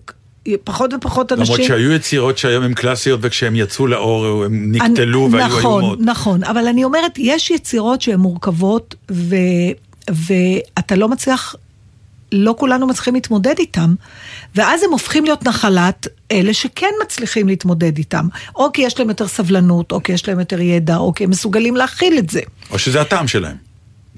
[0.64, 1.56] פחות ופחות אנשים...
[1.56, 6.00] למרות שהיו יצירות שהיום הן קלאסיות, וכשהן יצאו לאור הם נקטלו אני- והיו נכון, איומות.
[6.02, 9.36] נכון, אבל אני אומרת, יש יצירות שהן מורכבות, ו,
[10.10, 11.56] ואתה לא מצליח,
[12.32, 13.96] לא כולנו מצליחים להתמודד איתם,
[14.56, 18.28] ואז הם הופכים להיות נחלת אלה שכן מצליחים להתמודד איתם.
[18.56, 21.30] או כי יש להם יותר סבלנות, או כי יש להם יותר ידע, או כי הם
[21.30, 22.42] מסוגלים להכיל את זה.
[22.72, 23.56] או שזה הטעם שלהם.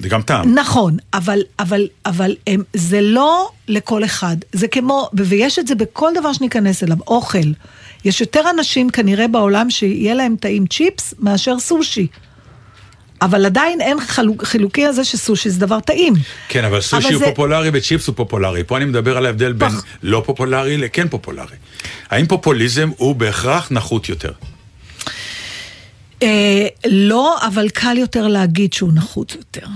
[0.02, 0.54] זה גם טעם.
[0.60, 4.38] נכון, אבל, אבל, אבל הם, זה לא לכל אחד.
[4.54, 7.48] זה כמו, ויש את זה בכל דבר שניכנס אליו, אוכל.
[8.06, 12.08] יש יותר אנשים כנראה בעולם שיהיה להם טעים צ'יפס מאשר סושי.
[13.22, 16.14] אבל עדיין אין חלוק, חילוקי הזה שסושי זה דבר טעים.
[16.50, 18.64] כן, אבל סושי אבל הוא זה- פופולרי וצ'יפס הוא פופולרי.
[18.64, 19.84] פה אני מדבר על ההבדל בין פח.
[20.04, 21.56] לא פופולרי לכן פופולרי.
[22.10, 24.32] האם פופוליזם הוא בהכרח נחות יותר?
[26.24, 26.28] אה,
[26.88, 29.68] לא, אבל קל יותר להגיד שהוא נחוץ יותר.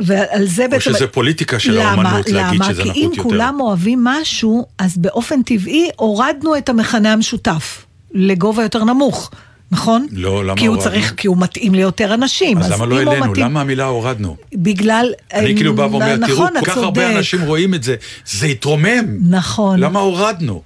[0.00, 0.92] ועל זה בעצם...
[0.92, 1.90] שזה פוליטיקה של למה?
[1.90, 2.72] האומנות להגיד למה?
[2.72, 3.22] שזה כי נחות אם יותר.
[3.22, 7.84] כולם אוהבים משהו, אז באופן טבעי הורדנו את המכנה המשותף
[8.14, 9.30] לגובה יותר נמוך.
[9.70, 10.06] נכון?
[10.12, 10.92] לא, למה כי הוא הורדנו?
[10.92, 12.58] צריך, כי הוא מתאים ליותר אנשים.
[12.58, 13.26] אז למה לא אם העלינו?
[13.30, 14.36] מתאים- למה המילה הורדנו?
[14.54, 15.12] בגלל...
[15.34, 17.16] אני כאילו בא ואומר, תראו, נכון, כל אתה כך הרבה.
[17.18, 17.94] אנשים רואים את זה,
[18.26, 19.04] זה יתרומם.
[19.30, 19.80] נכון.
[19.80, 20.62] למה הורדנו?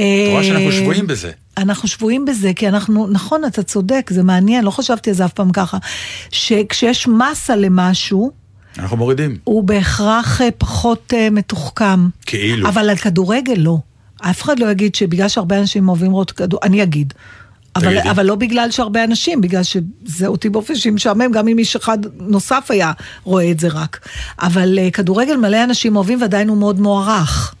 [0.00, 1.30] את רואה שאנחנו אה, שבויים בזה.
[1.56, 5.32] אנחנו שבויים בזה, כי אנחנו, נכון, אתה צודק, זה מעניין, לא חשבתי על זה אף
[5.32, 5.78] פעם ככה,
[6.30, 8.32] שכשיש מסה למשהו,
[8.78, 9.38] אנחנו מורידים.
[9.44, 12.08] הוא בהכרח אה, פחות אה, מתוחכם.
[12.26, 12.68] כאילו.
[12.68, 13.78] אבל על כדורגל לא.
[14.16, 16.60] אף אחד לא יגיד שבגלל שהרבה אנשים אוהבים לראות כדור...
[16.62, 17.14] אני אגיד.
[17.76, 17.98] אבל.
[17.98, 21.98] אבל לא בגלל שהרבה אנשים, בגלל שזה אותי באופן אישי משעמם, גם אם איש אחד
[22.20, 22.92] נוסף היה
[23.24, 24.08] רואה את זה רק.
[24.38, 27.54] אבל כדורגל מלא אנשים אוהבים ועדיין הוא מאוד מוערך.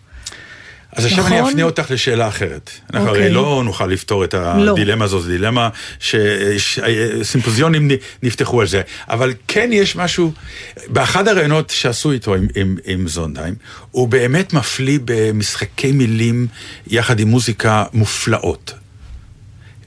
[0.96, 1.50] אז עכשיו אני נכון?
[1.50, 2.70] אפנה אותך לשאלה אחרת.
[2.94, 3.22] אנחנו אוקיי.
[3.22, 4.72] הרי לא נוכל לפתור את לא.
[4.72, 5.68] הדילמה הזאת, זו דילמה
[6.00, 7.88] שסימפוזיונים
[8.22, 8.82] נפתחו על זה.
[9.08, 10.32] אבל כן יש משהו,
[10.88, 13.54] באחד הראיונות שעשו איתו עם, עם, עם זונדהיים,
[13.90, 16.46] הוא באמת מפליא במשחקי מילים
[16.86, 18.72] יחד עם מוזיקה מופלאות.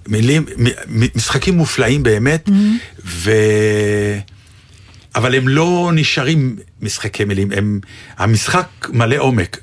[0.07, 0.45] מילים,
[1.15, 2.49] משחקים מופלאים באמת,
[3.05, 3.31] ו...
[5.15, 7.79] אבל הם לא נשארים משחקי מילים, הם,
[8.17, 9.57] המשחק מלא עומק.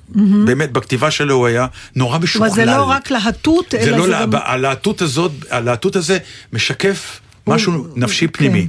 [0.44, 2.50] באמת, בכתיבה שלו הוא היה נורא אבל משוכלל.
[2.50, 4.30] זה לא רק להטות, זה אלא לא, זה לה- גם...
[4.44, 6.18] הלהטות הזאת, הלהטות הזה
[6.52, 8.32] משקף משהו נפשי כן.
[8.32, 8.68] פנימי.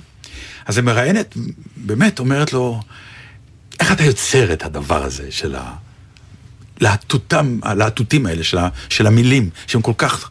[0.66, 1.38] אז המראיינת
[1.78, 2.82] באמת אומרת לו,
[3.80, 5.74] איך אתה יוצר את הדבר הזה של ה...
[6.82, 10.30] להטותם, הלהטוטים האלה של, ה, של המילים, שהן כל כך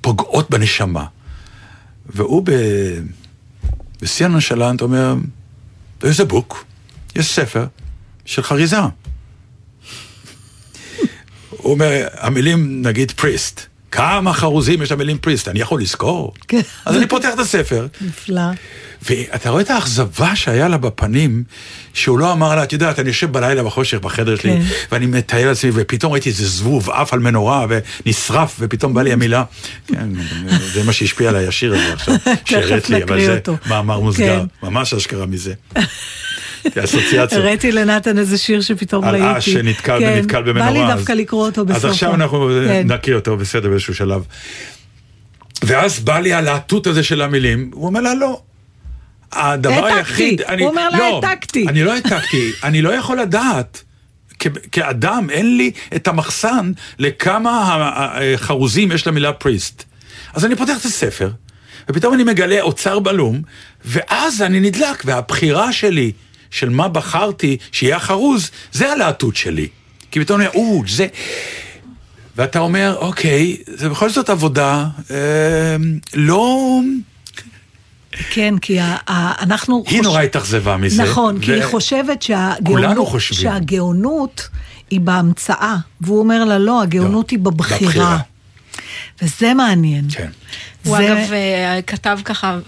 [0.00, 1.04] פוגעות בנשמה.
[2.06, 2.50] והוא ב...
[4.02, 5.14] בשיא הנשלנט אומר,
[6.02, 6.54] there's a book,
[7.16, 7.66] יש ספר
[8.24, 8.80] של חריזה.
[11.50, 16.34] הוא אומר, המילים, נגיד פריסט, כמה חרוזים יש למילים פריסט, אני יכול לזכור?
[16.48, 16.60] כן.
[16.84, 18.42] אז אני פותח את הספר, נפלא.
[19.02, 21.44] ואתה רואה את האכזבה שהיה לה בפנים,
[21.94, 24.62] שהוא לא אמר לה, את יודעת, אני יושב בלילה בחושך בחדר שלי, כן.
[24.92, 27.66] ואני מטייל לעצמי, ופתאום ראיתי איזה זבוב עף על מנורה,
[28.06, 29.44] ונשרף, ופתאום בא לי המילה.
[29.86, 30.08] כן,
[30.72, 32.14] זה מה שהשפיע עליי השיר הזה עכשיו,
[32.44, 33.40] שהראית לי, אבל זה.
[33.66, 34.66] מאמר מוסגר, כן.
[34.66, 35.54] ממש אשכרה מזה.
[36.74, 37.32] כאסוציאציות.
[37.32, 39.38] הראיתי לנתן איזה שיר שפתאום על ראיתי.
[39.38, 40.66] אש שנתקל כן, ונתקל במנורה.
[40.66, 41.84] בא לי אז- דווקא לקרוא אותו בסוף.
[41.84, 42.92] אז עכשיו אנחנו כן.
[42.92, 44.22] נקריא אותו בסדר באיזשהו שלב.
[45.64, 48.40] ואז בא לי הלהטוט הזה של המילים, הוא אומר לה לא.
[49.32, 49.84] הדבר.
[49.86, 51.68] היחיד, אני, הוא אומר לה, לא, העתקתי.
[51.68, 53.82] אני לא העתקתי, אני לא יכול לדעת.
[54.38, 57.82] כ- כאדם, אין לי את המחסן לכמה
[58.36, 59.84] חרוזים יש למילה פריסט.
[60.34, 61.30] אז אני פותח את הספר,
[61.88, 63.42] ופתאום אני מגלה אוצר בלום,
[63.84, 66.12] ואז אני נדלק, והבחירה שלי,
[66.56, 69.68] של מה בחרתי שיהיה החרוז, זה הלהטות שלי.
[70.10, 71.06] כי פתאום אני אומר, או, זה...
[72.36, 75.76] ואתה אומר, אוקיי, זה בכל זאת עבודה אה,
[76.14, 76.80] לא...
[78.30, 78.78] כן, כי
[79.08, 79.84] אנחנו...
[79.86, 81.02] היא חוש- נורא התאכזבה מזה.
[81.02, 83.20] נכון, כי ו- היא חושבת שהגאונות.
[83.20, 84.48] שהגאונות
[84.90, 87.80] היא בהמצאה, והוא אומר לה, לא, הגאונות לא, היא בבחירה.
[87.86, 88.18] בבחירה.
[89.22, 90.04] וזה מעניין.
[90.12, 90.28] כן.
[90.84, 92.58] הוא זה- אגב אה, כתב ככה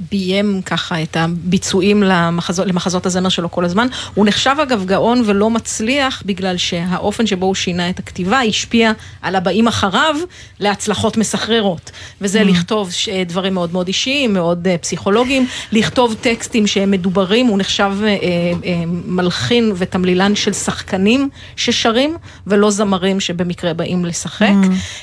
[0.00, 3.86] וביים ככה את הביצועים למחזות, למחזות הזמר שלו כל הזמן.
[4.14, 8.92] הוא נחשב אגב גאון ולא מצליח בגלל שהאופן שבו הוא שינה את הכתיבה השפיע
[9.22, 10.16] על הבאים אחריו
[10.60, 11.90] להצלחות מסחררות.
[12.20, 17.58] וזה לכתוב ש- דברים מאוד מאוד אישיים, מאוד אה, פסיכולוגיים, לכתוב טקסטים שהם מדוברים, הוא
[17.58, 24.48] נחשב אה, אה, מלחין ותמלילן של שחקנים ששרים ולא זמרים שבמקרה באים לשחק.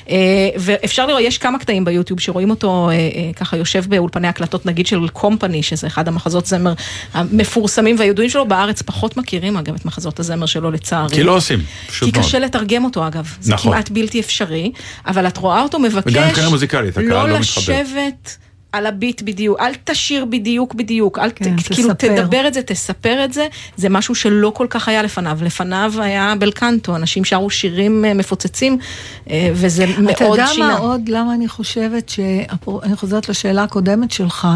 [0.10, 0.16] אה,
[0.58, 3.00] ואפשר לראות, יש כמה קטעים ביוטיוב שרואים אותו אה, אה,
[3.36, 6.74] ככה יושב באולפני הקלטות נגיד של קומפני, שזה אחד המחזות זמר
[7.14, 11.16] המפורסמים והידועים שלו, בארץ פחות מכירים אגב את מחזות הזמר שלו לצערי.
[11.16, 12.28] כי לא עושים, פשוט כי מאוד.
[12.28, 13.72] קשה לתרגם אותו אגב, זה נכון.
[13.72, 14.72] כמעט בלתי אפשרי,
[15.08, 17.62] אבל את רואה אותו מבקש וגם מבחינה מוזיקלית, הקהל לא מתחבר.
[17.62, 18.38] לשבת
[18.76, 22.22] על הביט בדיוק, אל תשיר בדיוק בדיוק, אל כן, ת, כאילו תספר.
[22.22, 23.48] תדבר את זה, תספר את זה,
[23.78, 28.78] זה משהו שלא כל כך היה לפניו, לפניו היה בלקנטו, אנשים שרו שירים אה, מפוצצים,
[29.30, 30.68] אה, וזה אתה מאוד יודע שינה.
[30.68, 32.20] מה עוד, למה אני חושבת ש...
[32.84, 34.48] אני חוזרת לשאלה הקודמת שלך,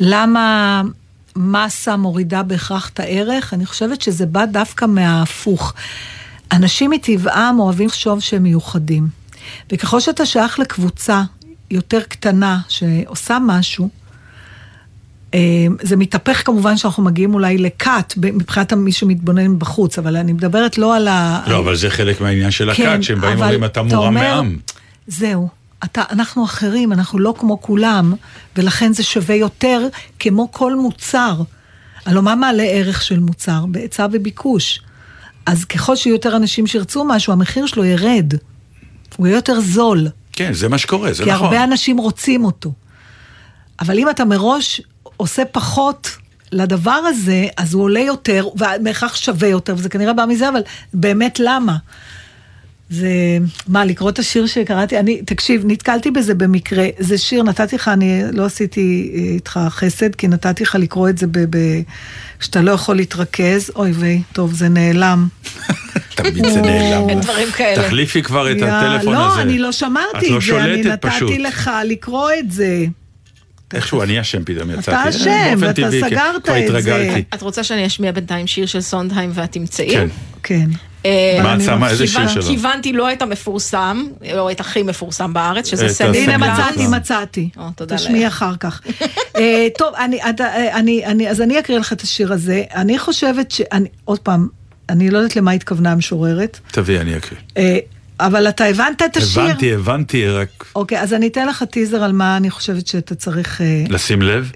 [0.00, 0.82] למה
[1.36, 3.54] מסה מורידה בהכרח את הערך?
[3.54, 5.74] אני חושבת שזה בא דווקא מההפוך.
[6.52, 9.20] אנשים מטבעם אוהבים לחשוב שהם מיוחדים.
[9.72, 11.22] וככל שאתה שייך לקבוצה
[11.70, 13.88] יותר קטנה שעושה משהו,
[15.34, 20.78] אה, זה מתהפך כמובן שאנחנו מגיעים אולי לכת מבחינת מי שמתבונן בחוץ, אבל אני מדברת
[20.78, 21.42] לא על ה...
[21.46, 24.56] לא, אבל זה חלק מהעניין של הכת, שהם באים כן, ואומרים, אתה מורם מעם.
[25.06, 25.48] זהו,
[25.84, 28.14] אתה, אנחנו אחרים, אנחנו לא כמו כולם,
[28.56, 31.42] ולכן זה שווה יותר כמו כל מוצר.
[32.06, 33.66] הלוא מה מעלה ערך של מוצר?
[33.68, 34.80] בהיצע וביקוש.
[35.46, 38.34] אז ככל שיהיו יותר אנשים שירצו משהו, המחיר שלו ירד.
[39.16, 40.08] הוא יהיה יותר זול.
[40.40, 41.46] כן, זה מה שקורה, זה כי נכון.
[41.46, 42.72] הרבה אנשים רוצים אותו.
[43.80, 44.80] אבל אם אתה מראש
[45.16, 46.16] עושה פחות
[46.52, 50.60] לדבר הזה, אז הוא עולה יותר, ובהכרח שווה יותר, וזה כנראה בא מזה, אבל
[50.94, 51.76] באמת למה?
[52.90, 53.38] זה,
[53.68, 54.98] מה, לקרוא את השיר שקראתי?
[54.98, 56.86] אני, תקשיב, נתקלתי בזה במקרה.
[56.98, 61.18] זה שיר, נתתי לך, אני לא עשיתי אה, איתך חסד, כי נתתי לך לקרוא את
[61.18, 61.38] זה ב...
[61.38, 61.56] ב
[62.40, 63.70] שאתה לא יכול להתרכז.
[63.76, 65.28] אוי ויי, טוב, זה נעלם.
[66.14, 67.08] תמיד זה נעלם.
[67.08, 67.84] אין דברים כאלה.
[67.84, 69.36] תחליפי כבר את הטלפון הזה.
[69.36, 70.82] לא, אני לא שמרתי את לא זה, אני.
[70.82, 72.84] נתתי לך לקרוא את זה.
[73.74, 75.08] איכשהו אני אשם פתאום יצאתי.
[75.08, 77.20] אשם, באופן ואתה כי סגרת את זה.
[77.34, 79.90] את רוצה שאני אשמיע בינתיים שיר של סונדהיים ואת תמצאי?
[79.90, 80.08] כן.
[80.42, 80.66] כן.
[81.06, 81.90] אה, מה את שמה?
[81.90, 82.42] איזה שיר שלו?
[82.42, 84.06] כיוונתי לא את המפורסם,
[84.38, 86.64] או את הכי מפורסם בארץ, שזה סנדי הסנדי הנה סנדלר.
[86.64, 87.48] מצאתי, מצאתי.
[87.56, 88.26] או, תודה תשמיעי.
[88.26, 88.80] אחר כך.
[89.36, 89.94] אה, טוב,
[90.30, 92.62] אתה, אה, אז אני אקריא לך את השיר הזה.
[92.74, 93.60] אני חושבת ש...
[94.04, 94.48] עוד פעם,
[94.90, 97.40] אני לא יודעת למה התכוונה המשוררת, תביאי, אני אקריא.
[97.56, 97.78] אה,
[98.20, 99.42] אבל אתה הבנת את השיר?
[99.42, 103.60] הבנתי, הבנתי, רק אוקיי, אז אני אתן לך טיזר על מה אני חושבת שאתה צריך...
[103.60, 104.52] אה, לשים לב.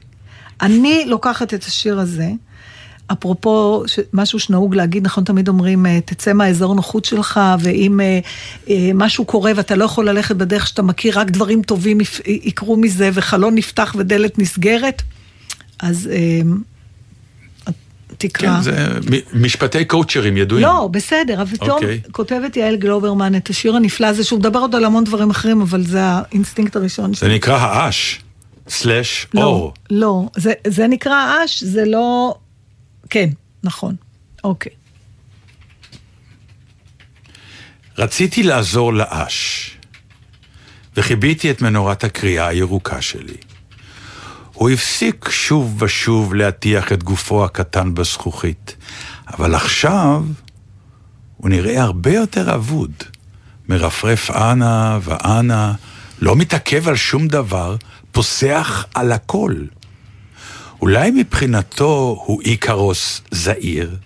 [0.62, 2.28] אני לוקחת את השיר הזה,
[3.12, 8.18] אפרופו ש- משהו שנהוג להגיד, נכון, תמיד אומרים, אה, תצא מהאזור נוחות שלך, ואם אה,
[8.68, 13.10] אה, משהו קורה ואתה לא יכול ללכת בדרך שאתה מכיר, רק דברים טובים יקרו מזה,
[13.12, 15.02] וחלון נפתח ודלת נסגרת,
[15.80, 16.40] אז אה,
[18.18, 18.56] תקרא.
[18.56, 18.88] כן, זה
[19.34, 20.66] משפטי קואוצ'רים ידועים.
[20.66, 22.00] לא, בסדר, אבל פתאום אוקיי.
[22.12, 25.82] כותבת יעל גלוברמן את השיר הנפלא הזה, שהוא מדבר עוד על המון דברים אחרים, אבל
[25.82, 27.34] זה האינסטינקט הראשון זה שלי.
[27.34, 28.20] נקרא האש,
[28.68, 29.74] slash לא, אור.
[29.90, 32.34] לא, זה, זה נקרא אש, זה לא...
[33.10, 33.28] כן,
[33.64, 33.94] נכון.
[34.44, 34.72] אוקיי.
[37.98, 39.70] רציתי לעזור לאש,
[40.96, 43.36] וכיביתי את מנורת הקריאה הירוקה שלי.
[44.54, 48.76] הוא הפסיק שוב ושוב להטיח את גופו הקטן בזכוכית,
[49.28, 50.24] אבל עכשיו
[51.36, 52.92] הוא נראה הרבה יותר אבוד.
[53.68, 55.72] מרפרף אנה ואנה,
[56.20, 57.76] לא מתעכב על שום דבר,
[58.12, 59.54] פוסח על הכל.
[60.80, 63.96] אולי מבחינתו הוא איקרוס זעיר,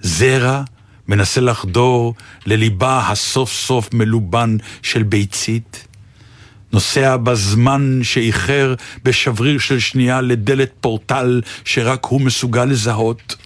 [0.00, 0.62] זרע
[1.08, 2.14] מנסה לחדור
[2.46, 5.86] לליבה הסוף סוף מלובן של ביצית,
[6.72, 13.36] נוסע בזמן שאיחר בשבריר של שנייה לדלת פורטל שרק הוא מסוגל לזהות,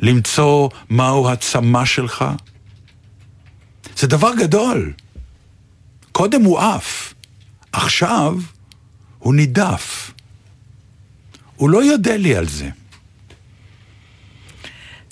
[0.00, 2.24] למצוא מהו הצמא שלך.
[3.96, 4.92] זה דבר גדול.
[6.12, 7.14] קודם הוא עף,
[7.72, 8.34] עכשיו
[9.18, 10.12] הוא נידף.
[11.56, 12.70] הוא לא יודע לי על זה.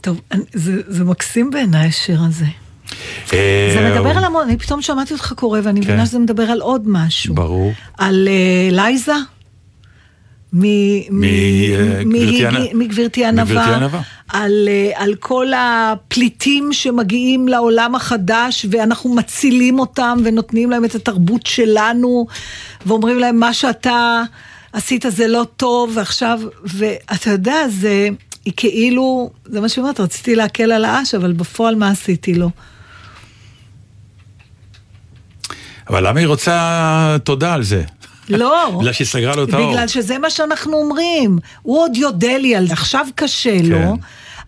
[0.01, 0.21] טוב,
[0.53, 2.47] זה, זה מקסים בעיניי השיר הזה.
[3.33, 5.87] אה, זה מדבר על המון, אני פתאום שמעתי אותך קורא, ואני כן.
[5.87, 7.35] מבינה שזה מדבר על עוד משהו.
[7.35, 7.73] ברור.
[7.99, 9.13] על אה, לייזה?
[10.65, 12.03] אה,
[12.75, 13.99] מגברתי ענווה.
[14.29, 21.47] על, אה, על כל הפליטים שמגיעים לעולם החדש ואנחנו מצילים אותם ונותנים להם את התרבות
[21.47, 22.27] שלנו
[22.87, 24.23] ואומרים להם מה שאתה
[24.73, 28.09] עשית זה לא טוב ועכשיו, ואתה יודע, זה,
[28.45, 32.51] היא כאילו, זה מה שהיא אומרת, רציתי להקל על האש, אבל בפועל מה עשיתי לו?
[35.89, 37.83] אבל למה היא רוצה תודה על זה?
[38.29, 38.71] לא.
[38.81, 39.71] בגלל שהיא סגרה לו את האור.
[39.73, 41.39] בגלל שזה מה שאנחנו אומרים.
[41.63, 43.97] הוא עוד יודה לי על זה, עכשיו קשה לו.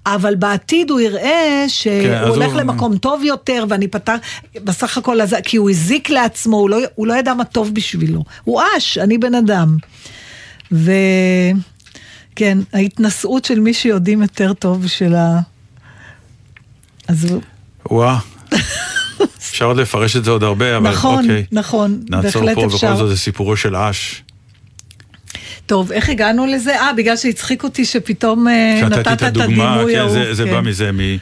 [0.07, 4.15] אבל בעתיד הוא יראה שהוא כן, הולך הוא- למקום טוב יותר, ואני פתר,
[4.65, 8.25] בסך הכל, אז- כי הוא הזיק לעצמו, הוא לא, הוא לא ידע מה טוב בשבילו.
[8.45, 9.77] הוא אש, אני בן אדם.
[10.73, 15.41] וכן, ההתנשאות של מי שיודעים יותר טוב של ה...
[17.09, 17.27] אז.
[17.91, 18.19] וואה.
[19.59, 21.45] אפשר עוד לפרש את זה עוד הרבה, אבל נכון, אוקיי.
[21.53, 22.87] נכון, נעצור בהחלט פה, אפשר.
[22.87, 24.23] בכל זאת זה סיפורו של אש.
[25.67, 26.77] טוב, איך הגענו לזה?
[26.81, 30.11] אה, בגלל שהצחיק אותי שפתאום אה, נתת את הדימוי כן, ההוא.
[30.13, 30.51] זה- זה כן.
[30.51, 31.17] בא מזה, מ-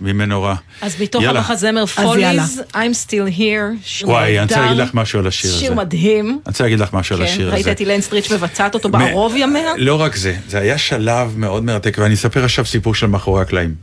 [0.00, 0.54] ממנורה.
[0.82, 1.38] אז מתוך יאללה.
[1.38, 1.86] המחזמר.
[1.86, 2.76] פוליז, I'm
[3.06, 5.58] still here, שיר וואי, אני רוצה להגיד לך משהו על השיר הזה.
[5.60, 6.26] שיר מדהים.
[6.28, 7.72] אני רוצה להגיד לך משהו על כן, השיר ראית הזה.
[7.72, 9.72] את אילן סטריץ' מבצעת אותו מ- בערוב ימיה?
[9.76, 13.74] לא רק זה, זה היה שלב מאוד מרתק, ואני אספר עכשיו סיפור של מאחורי הקלעים.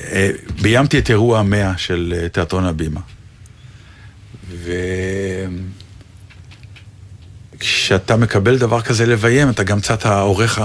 [0.00, 0.30] אה,
[0.62, 3.00] ביימתי את אירוע המאה של אה, תיאטרון הבימה.
[7.56, 10.58] וכשאתה מקבל דבר כזה לביים, אתה גם קצת העורך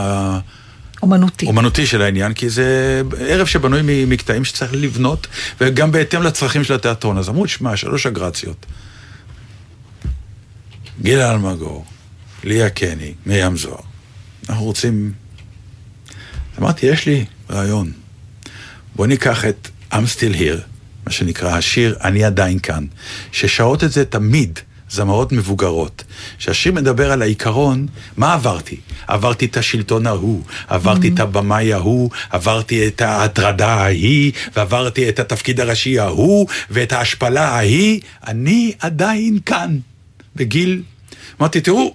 [1.01, 1.45] אומנותי.
[1.45, 5.27] האומנותי של העניין, כי זה ערב שבנוי מקטעים שצריך לבנות,
[5.61, 7.17] וגם בהתאם לצרכים של התיאטרון.
[7.17, 8.65] אז אמרו, שמע, שלוש אגרציות.
[11.01, 11.85] גילה אלמגור,
[12.43, 13.81] ליה קני, מרים זוהר.
[14.49, 15.11] אנחנו רוצים...
[16.59, 17.91] אמרתי, יש לי רעיון.
[18.95, 20.61] בוא ניקח את I'm Still Here,
[21.05, 22.85] מה שנקרא השיר אני עדיין כאן,
[23.31, 26.03] ששרות את זה תמיד זמרות מבוגרות.
[26.37, 27.87] שהשיר מדבר על העיקרון,
[28.17, 28.77] מה עברתי?
[29.07, 35.59] עברתי את השלטון ההוא, עברתי את הבמאי ההוא, עברתי את ההטרדה ההיא, ועברתי את התפקיד
[35.59, 39.77] הראשי ההוא, ואת ההשפלה ההיא, אני עדיין כאן,
[40.35, 40.81] בגיל...
[41.39, 41.93] אמרתי, תראו,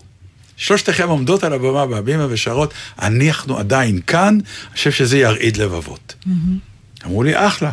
[0.56, 4.38] שלושתכם עומדות על הבמה בהבימה ושרות, אנחנו עדיין כאן,
[4.68, 6.14] אני חושב שזה ירעיד לבבות.
[7.06, 7.70] אמרו לי, אחלה.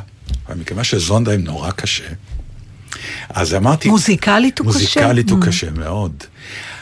[0.48, 2.04] אבל מכיוון שזונדהיים נורא קשה,
[3.30, 3.90] אז אמרתי...
[3.90, 4.74] מוזיקלית הוא קשה?
[4.80, 5.48] מוזיקלית הוא Mm.
[5.48, 6.24] קשה מאוד.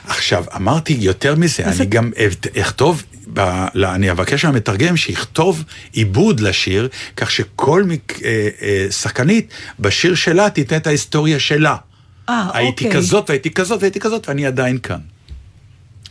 [0.07, 2.11] עכשיו, אמרתי יותר מזה, אני את- גם
[2.61, 6.87] אכתוב ב- ל- אני אבקש מהמתרגם שיכתוב עיבוד לשיר,
[7.17, 11.75] כך שכל מק- אה, אה, שחקנית בשיר שלה תיתן את ההיסטוריה שלה.
[12.29, 12.99] אה, הייתי אוקיי.
[13.01, 14.99] כזאת והייתי כזאת והייתי כזאת ואני עדיין כאן.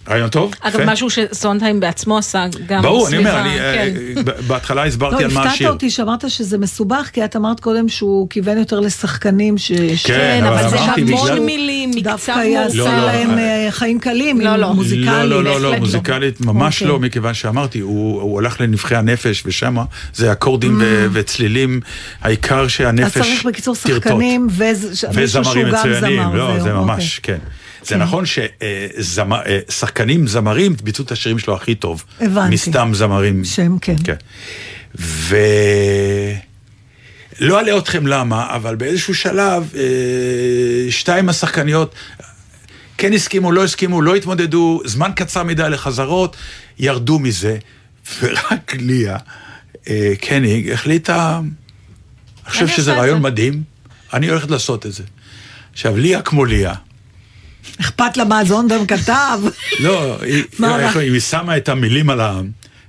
[0.08, 0.52] רעיון טוב?
[0.60, 0.80] אגב.
[0.86, 3.74] משהו שסונדהיים בעצמו עשה גם ברור, אני אומר, סביבה, אני, אה,
[4.14, 4.24] כן.
[4.24, 5.70] ב- בהתחלה הסברתי לא, על מה הפתעת השיר.
[5.70, 9.72] אותי שאמרת שזה מסובך, כי את אמרת קודם שהוא כיוון יותר לשחקנים ש...
[9.72, 13.70] כן, כן, אבל זה המון בגלל- מילים, מקצב דווקא יעשה לא, לא, להם אה, אה,
[13.70, 14.72] חיים קלים, לא, לא.
[14.96, 15.76] לא, לא, לא, לא, לא.
[15.78, 16.88] מוזיקלית ממש אוקיי.
[16.88, 19.76] לא, מכיוון שאמרתי, הוא הוא הלך לנבחי הנפש, ושם
[20.14, 21.80] זה אקורדים ו- וצלילים,
[22.22, 24.02] העיקר אז שהנפש צריך בקיצור תרטוט.
[24.02, 26.34] שחקנים ומישהו וזמרים שהוא גם מצוינים, זמר.
[26.34, 26.84] לא, זהו, זה אוקיי.
[26.94, 27.38] ממש, כן.
[27.84, 28.02] זה כן.
[28.02, 28.24] נכון
[29.68, 32.04] ששחקנים, זמרים, ביצעו את השירים שלו הכי טוב.
[32.20, 32.54] הבנתי.
[32.54, 33.44] מסתם זמרים.
[33.44, 33.96] שהם, כן.
[34.04, 34.16] כן.
[34.98, 35.36] ו...
[37.40, 41.94] לא אלאה אתכם למה, אבל באיזשהו שלב, אה, שתיים השחקניות
[42.98, 46.36] כן הסכימו, לא הסכימו, לא התמודדו, זמן קצר מדי לחזרות,
[46.78, 47.58] ירדו מזה,
[48.20, 49.16] ורק ליה
[49.88, 51.40] אה, קניג החליטה,
[52.44, 53.22] אני חושב אני שזה רעיון זה.
[53.22, 53.62] מדהים,
[54.12, 55.02] אני הולכת לעשות את זה.
[55.72, 56.74] עכשיו, ליה כמו ליה,
[57.80, 59.40] אכפת לה מה זונדם כתב.
[59.80, 60.16] לא,
[61.00, 62.40] היא, שמה את המילים על ה...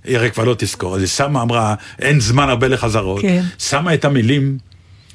[0.04, 3.22] היא הרי כבר לא תזכור, אז היא שמה, אמרה, אין זמן הרבה לחזרות.
[3.22, 3.44] כן.
[3.60, 4.58] שמה את המילים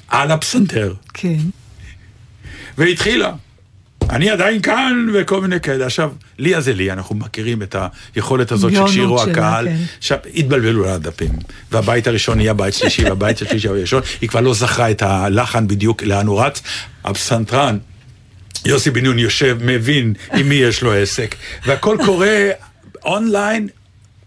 [0.07, 1.37] על הפסנתר, כן.
[2.77, 3.31] והתחילה.
[4.09, 5.85] אני עדיין כאן, וכל מיני כאלה.
[5.85, 7.75] עכשיו, ליה זה ליה, אנחנו מכירים את
[8.15, 9.67] היכולת הזאת שכשירו הקהל.
[9.67, 9.77] כן.
[9.97, 11.31] עכשיו, התבלבלו לה הדפים.
[11.71, 14.01] והבית הראשון נהיה בית שלישי, והבית השלישי הוא ראשון.
[14.21, 16.61] היא כבר לא זכרה את הלחן בדיוק לאן הוא רץ.
[17.03, 17.77] הפסנתרן,
[18.65, 21.35] יוסי בן נון יושב, מבין עם מי יש לו עסק,
[21.65, 22.49] והכל קורה
[23.05, 23.67] אונליין.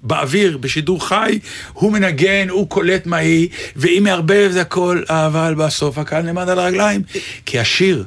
[0.07, 1.39] באוויר, בשידור חי,
[1.73, 6.59] הוא מנגן, הוא קולט מה היא, והיא מערבב את הכל, אבל בסוף הקהל נעמד על
[6.59, 7.03] הרגליים.
[7.47, 8.05] כי השיר,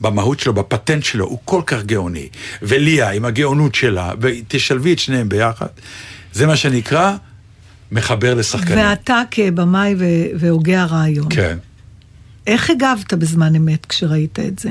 [0.00, 2.28] במהות שלו, בפטנט שלו, הוא כל כך גאוני.
[2.62, 5.66] וליה, עם הגאונות שלה, ותשלבי את שניהם ביחד,
[6.32, 7.16] זה מה שנקרא
[7.92, 8.78] מחבר לשחקנים.
[8.78, 9.94] ואתה כבמאי
[10.34, 11.58] והוגה הרעיון, כן.
[12.46, 14.70] איך הגבת בזמן אמת כשראית את זה?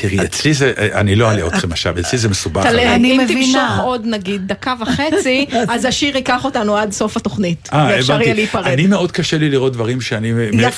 [0.00, 2.66] תראי, אצלי זה, אני לא אעלה אתכם עכשיו, אצלי זה מסובך.
[2.66, 3.42] אני אם מבינה.
[3.42, 7.68] תמשוך עוד נגיד דקה וחצי, אז השיר ייקח אותנו עד סוף התוכנית.
[7.72, 8.34] אה, ואפשר יהיה הבנתי.
[8.34, 8.66] להיפרד.
[8.66, 10.32] אני מאוד קשה לי לראות דברים שאני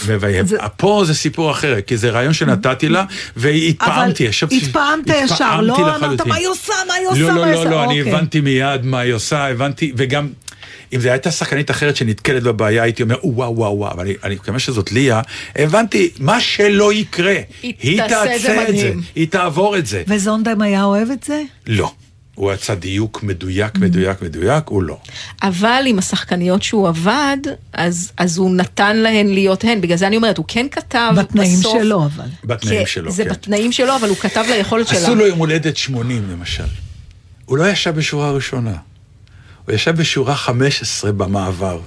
[0.08, 0.44] מביים.
[0.76, 3.04] פה זה סיפור אחר, כי זה רעיון שנתתי לה,
[3.36, 4.28] והתפעמתי.
[4.28, 6.26] התפעמת ישר, לא אמרת.
[6.26, 8.14] מה היא עושה, מה היא עושה, לא, מה לא, היא לא, עושה, לא, אני אוקיי.
[8.14, 10.28] הבנתי מיד מה היא עושה, הבנתי, וגם...
[10.92, 14.34] אם זו הייתה שחקנית אחרת שנתקלת בבעיה, הייתי אומר, "או, וואו, וואו, וואו, אבל אני-
[14.34, 15.20] מקווה שזאת ליה,
[15.56, 18.92] הבנתי, מה שלא יקרה, היא היא תעשה את זה זה.
[19.14, 20.02] היא תעבור את זה.
[20.06, 21.42] וזונדם היה אוהב את זה?
[21.66, 21.92] לא.
[22.34, 24.98] הוא רצה דיוק מדויק, מדויק, מדויק, הוא לא.
[25.42, 27.36] אבל עם השחקניות שהוא עבד,
[27.72, 29.80] אז, אז הוא נתן להן להיות הן.
[29.80, 31.78] בגלל זה אני אומרת, הוא כן כתב בתנאים בסוף...
[31.82, 32.24] שלו אבל.
[32.44, 33.30] בתנאים כן, שלו, זה כן.
[33.30, 34.98] בתנאים שלו, אבל הוא כתב ליכולת שלה.
[34.98, 36.64] עשו לו יום הולדת 80 למשל.
[37.46, 38.74] הוא לא ישב בשורה הראשונה.
[39.66, 41.80] הוא ישב בשורה 15 במעבר.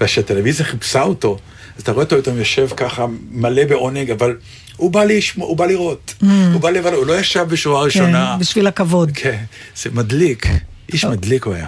[0.00, 1.38] וכשהטלוויזיה חיפשה אותו,
[1.76, 4.36] אז אתה רואה אותו פתאום יושב ככה מלא בעונג, אבל
[4.76, 6.14] הוא בא לשמוע, הוא בא לראות.
[6.52, 8.32] הוא בא לבד, הוא לא ישב בשורה ראשונה.
[8.34, 9.10] כן, בשביל הכבוד.
[9.14, 9.44] כן,
[9.76, 10.46] זה מדליק.
[10.92, 11.66] איש מדליק הוא היה.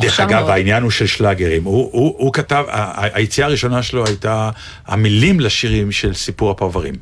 [0.00, 0.50] דרך אגב, מאוד.
[0.50, 1.64] העניין הוא של שלאגרים.
[1.64, 2.64] הוא, הוא, הוא כתב,
[2.98, 4.50] היציאה הראשונה שלו הייתה
[4.86, 6.94] המילים לשירים של סיפור הפרברים.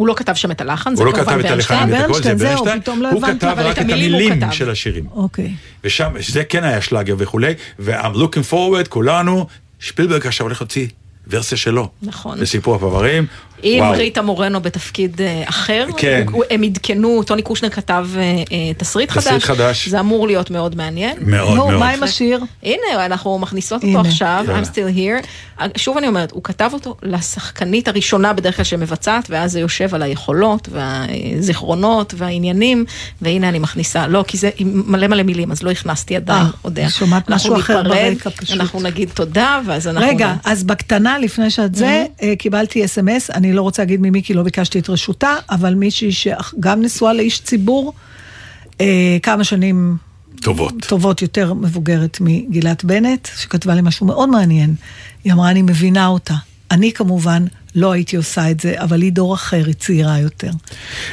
[0.00, 1.78] הוא לא כתב שם את הלחן, זה הוא לא כמובן כתב את ברנשטיין.
[1.78, 3.02] הלחנים ואת הכל, זה ברנשטיין, ברנשטיין.
[3.02, 4.52] לא הוא כתב רק את את המילים.
[4.52, 5.06] של השירים.
[5.12, 5.54] אוקיי.
[5.84, 9.46] ושם, זה כן היה שלאגר וכולי, ו-I'm looking forward, כולנו,
[9.78, 10.86] שפילברג עכשיו הולך להוציא
[11.28, 11.88] ורסיה שלו.
[12.02, 12.38] נכון.
[12.38, 13.26] לסיפור הפרברים.
[13.62, 13.98] עם וואו.
[13.98, 16.26] ריטה מורנו בתפקיד אה, אחר, כן.
[16.50, 19.88] הם עדכנו, טוני קושנר כתב אה, אה, תסריט חדש, תסריט חדש.
[19.88, 21.16] זה אמור להיות מאוד מעניין.
[21.20, 21.78] מאוד נו, מאוד.
[21.78, 22.40] מה עם השיר?
[22.62, 23.98] הנה, אנחנו מכניסות הנה.
[23.98, 24.44] אותו עכשיו.
[24.48, 25.26] I'm still here.
[25.76, 30.02] שוב אני אומרת, הוא כתב אותו לשחקנית הראשונה בדרך כלל שמבצעת, ואז זה יושב על
[30.02, 32.84] היכולות והזיכרונות והעניינים,
[33.22, 36.46] והנה אני מכניסה, לא, כי זה מלא מלא מילים, אז לא הכנסתי עדיין.
[36.66, 38.56] אני שומעת משהו אחר ניפרד, ברקע פשוט.
[38.56, 40.08] אנחנו נגיד תודה, ואז אנחנו...
[40.08, 42.04] רגע, אז בקטנה, לפני שאת זה,
[42.38, 46.82] קיבלתי אס.אם.אס, אני לא רוצה להגיד ממי כי לא ביקשתי את רשותה, אבל מישהי שגם
[46.82, 47.92] נשואה לאיש ציבור,
[48.80, 49.96] אה, כמה שנים
[50.40, 50.74] טובות.
[50.88, 54.74] טובות יותר מבוגרת מגילת בנט, שכתבה לי משהו מאוד מעניין.
[55.24, 56.34] היא אמרה, אני מבינה אותה.
[56.70, 57.44] אני כמובן
[57.74, 60.50] לא הייתי עושה את זה, אבל היא דור אחר, היא צעירה יותר.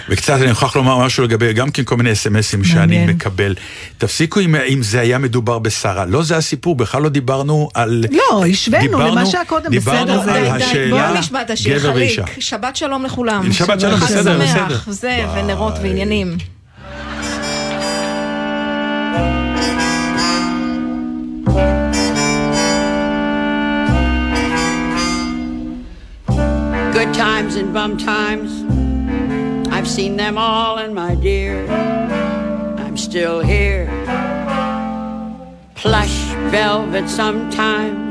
[0.09, 3.05] וקצת אני מוכרח לומר משהו לגבי, גם כן כל מיני אסמסים שאני.
[3.05, 3.55] מקבל.
[3.97, 6.05] תפסיקו אם, אם זה היה מדובר בשרה.
[6.05, 8.03] לא זה הסיפור, בכלל לא דיברנו על...
[8.11, 11.79] לא, השווינו דיברנו- למה שהיה קודם, דיברנו בסדר, זה- על השאלה, בואו נשמע את השיר
[11.79, 12.25] גבר ואישה.
[12.25, 13.51] חריק, שבת שלום לכולם.
[13.53, 14.77] שבת שלום, בסדר, בסדר.
[14.87, 15.73] זה, ונרות.
[15.83, 16.37] ועניינים.
[27.37, 28.51] Times and bum times,
[29.71, 33.85] I've seen them all, and my dear, I'm still here.
[35.75, 36.17] Plush
[36.49, 38.07] velvet sometimes,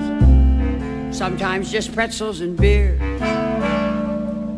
[1.18, 2.96] sometimes just pretzels and beer.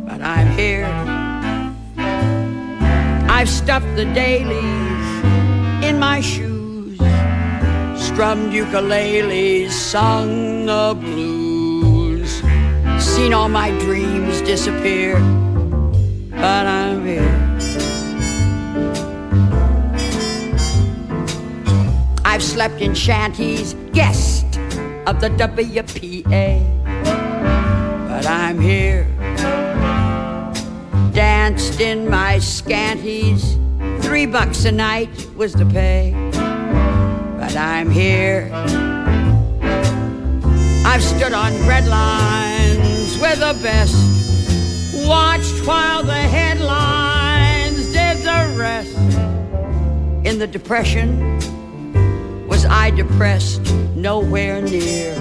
[0.06, 0.84] But I'm here.
[3.30, 5.08] I've stuffed the dailies
[5.82, 6.98] in my shoes,
[7.96, 11.37] strummed ukuleles, sung the blues,
[13.18, 15.18] seen all my dreams disappear.
[16.30, 17.36] But I'm here.
[22.24, 24.46] I've slept in shanties, guest
[25.08, 26.62] of the WPA.
[28.08, 29.04] But I'm here.
[31.12, 33.58] Danced in my scanties,
[34.00, 36.14] three bucks a night was the pay.
[37.40, 38.48] But I'm here.
[40.90, 43.94] I've stood on bread lines with the best,
[45.06, 48.96] watched while the headlines did the rest.
[50.26, 51.36] In the Depression,
[52.48, 53.60] was I depressed?
[53.96, 55.14] Nowhere near.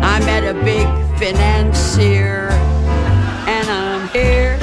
[0.00, 0.86] I met a big
[1.18, 2.48] financier,
[3.46, 4.58] and I'm here.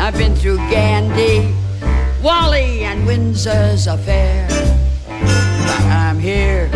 [0.00, 1.57] I've been through Gandhi,
[2.22, 4.48] Wally, and Windsor's affair,
[5.06, 6.68] but I'm here.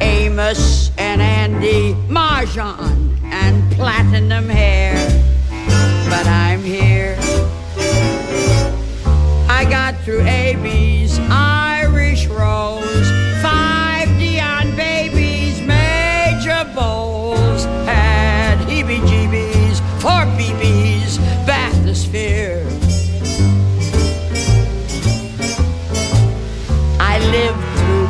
[0.00, 4.94] Amos and Andy, Marjan and platinum hair,
[6.08, 7.16] but I'm here.
[9.48, 10.97] I got through AB's Irish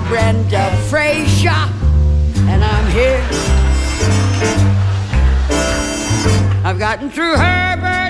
[0.08, 1.50] Brenda Frazier,
[2.48, 3.22] and I'm here.
[6.64, 8.07] I've gotten through Herbert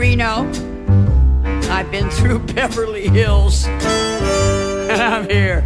[0.00, 0.50] Reno.
[1.68, 3.66] I've been through Beverly Hills.
[3.66, 5.62] And I'm here.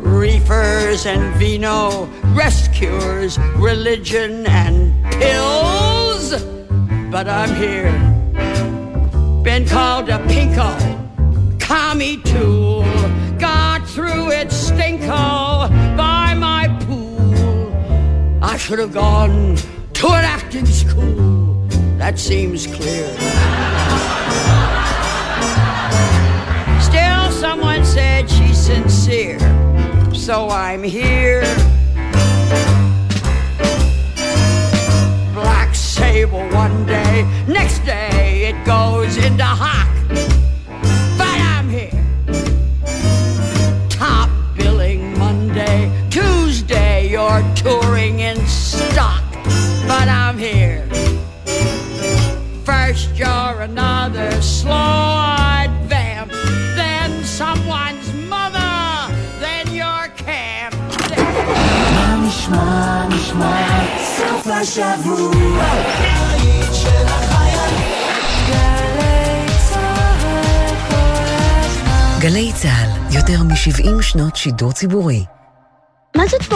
[0.00, 6.42] Reefers and vino, rest cures, religion and pills.
[7.12, 7.92] But I'm here.
[9.44, 10.70] Been called a pinko,
[11.60, 12.82] commie tool.
[13.38, 17.72] Got through it stinko by my pool.
[18.42, 19.54] I should have gone
[19.92, 21.49] to an acting school.
[22.10, 23.06] That seems clear.
[26.80, 29.38] Still, someone said she's sincere,
[30.12, 31.42] so I'm here.
[35.34, 39.79] Black sable one day, next day it goes into hock.
[64.70, 64.82] של
[67.06, 67.90] החיילים.
[68.48, 70.96] גלי צהל כל
[71.64, 72.18] הזמן.
[72.20, 75.24] גלי צה"ל, יותר מ-70 שנות שידור ציבורי.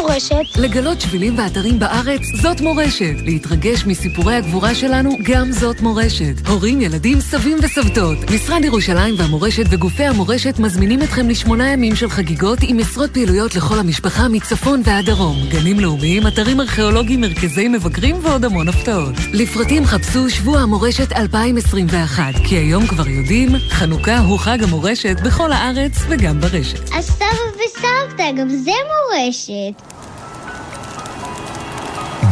[0.08, 0.56] מורשת?
[0.56, 3.14] לגלות שבילים ואתרים בארץ, זאת מורשת.
[3.24, 6.46] להתרגש מסיפורי הגבורה שלנו, גם זאת מורשת.
[6.48, 8.30] הורים, ילדים, סבים וסבתות.
[8.30, 13.78] משרד ירושלים והמורשת וגופי המורשת מזמינים אתכם לשמונה ימים של חגיגות עם עשרות פעילויות לכל
[13.78, 15.36] המשפחה מצפון ועד דרום.
[15.48, 19.14] גנים לאומיים, אתרים ארכיאולוגיים, מרכזי מבקרים ועוד המון הפתעות.
[19.32, 25.92] לפרטים חפשו שבוע המורשת 2021, כי היום כבר יודעים, חנוכה הוא חג המורשת בכל הארץ
[26.08, 26.90] וגם ברשת.
[26.94, 27.24] אז סבא
[27.56, 28.70] וסבתא, גם זה
[29.10, 29.93] מורשת.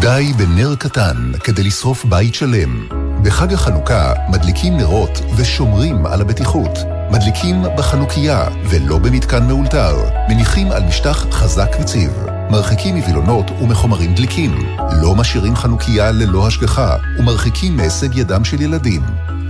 [0.02, 2.88] די בנר קטן כדי לשרוף בית שלם.
[3.22, 6.78] בחג החנוכה מדליקים נרות ושומרים על הבטיחות.
[7.10, 9.96] מדליקים בחנוכיה ולא במתקן מאולתר.
[10.28, 12.10] מניחים על משטח חזק וציב.
[12.50, 14.58] מרחיקים מווילונות ומחומרים דליקים.
[15.02, 19.02] לא משאירים חנוכיה ללא השגחה ומרחיקים מהישג ידם של ילדים.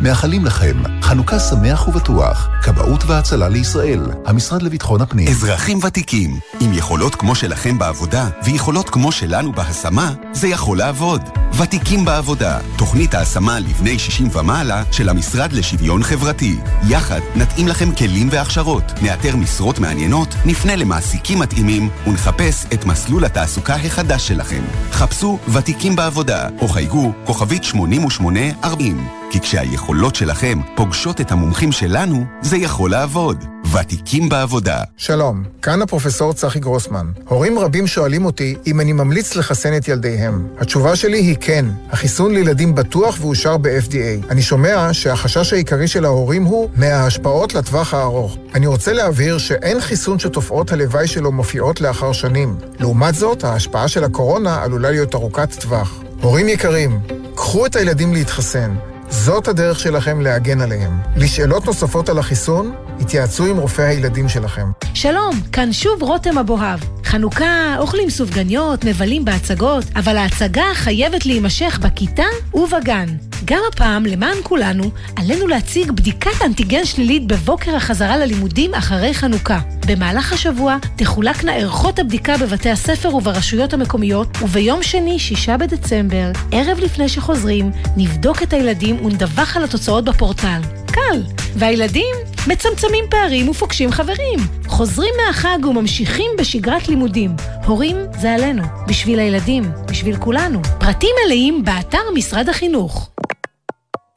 [0.02, 2.48] מאחלים לכם חנוכה שמח ובטוח.
[2.62, 5.28] כבאות והצלה לישראל, המשרד לביטחון הפנים.
[5.28, 11.22] אזרחים ותיקים, עם יכולות כמו שלכם בעבודה, ויכולות כמו שלנו בהשמה, זה יכול לעבוד.
[11.58, 16.56] ותיקים בעבודה, תוכנית ההשמה לבני 60 ומעלה של המשרד לשוויון חברתי.
[16.88, 23.74] יחד נתאים לכם כלים והכשרות, נאתר משרות מעניינות, נפנה למעסיקים מתאימים ונחפש את מסלול התעסוקה
[23.74, 24.62] החדש שלכם.
[24.92, 29.21] חפשו ותיקים בעבודה, או חייגו כוכבית 8840.
[29.32, 33.44] כי כשהיכולות שלכם פוגשות את המומחים שלנו, זה יכול לעבוד.
[33.74, 34.82] ותיקים בעבודה.
[34.96, 37.06] שלום, כאן הפרופסור צחי גרוסמן.
[37.28, 40.46] הורים רבים שואלים אותי אם אני ממליץ לחסן את ילדיהם.
[40.58, 41.66] התשובה שלי היא כן.
[41.90, 44.30] החיסון לילדים בטוח ואושר ב-FDA.
[44.30, 48.36] אני שומע שהחשש העיקרי של ההורים הוא מההשפעות לטווח הארוך.
[48.54, 52.56] אני רוצה להבהיר שאין חיסון שתופעות הלוואי שלו מופיעות לאחר שנים.
[52.78, 56.02] לעומת זאת, ההשפעה של הקורונה עלולה להיות ארוכת טווח.
[56.20, 57.00] הורים יקרים,
[57.34, 58.91] קחו את הילדים להתחסן.
[59.14, 60.98] זאת הדרך שלכם להגן עליהם.
[61.16, 64.66] לשאלות נוספות על החיסון, התייעצו עם רופא הילדים שלכם.
[64.94, 66.80] שלום, כאן שוב רותם אבוהב.
[67.04, 72.24] חנוכה, אוכלים סופגניות, מבלים בהצגות, אבל ההצגה חייבת להימשך בכיתה
[72.54, 73.06] ובגן.
[73.44, 74.84] גם הפעם, למען כולנו,
[75.16, 79.60] עלינו להציג בדיקת אנטיגן שלילית בבוקר החזרה ללימודים אחרי חנוכה.
[79.86, 87.08] במהלך השבוע תחולקנה ערכות הבדיקה בבתי הספר וברשויות המקומיות, וביום שני, 6 בדצמבר, ערב לפני
[87.08, 90.60] שחוזרים, נבדוק את הילדים ונדווח על התוצאות בפורטל.
[90.92, 91.22] קל.
[91.56, 92.14] והילדים
[92.48, 94.38] מצמצמים פערים ופוגשים חברים.
[94.66, 97.30] חוזרים מהחג וממשיכים בשגרת לימודים.
[97.66, 100.62] הורים זה עלינו, בשביל הילדים, בשביל כולנו.
[100.80, 103.10] פרטים מלאים באתר משרד החינוך.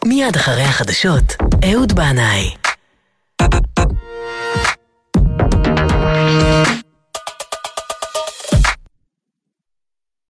[0.06, 1.36] מיד אחרי החדשות,
[1.72, 2.64] אהוד בנאי.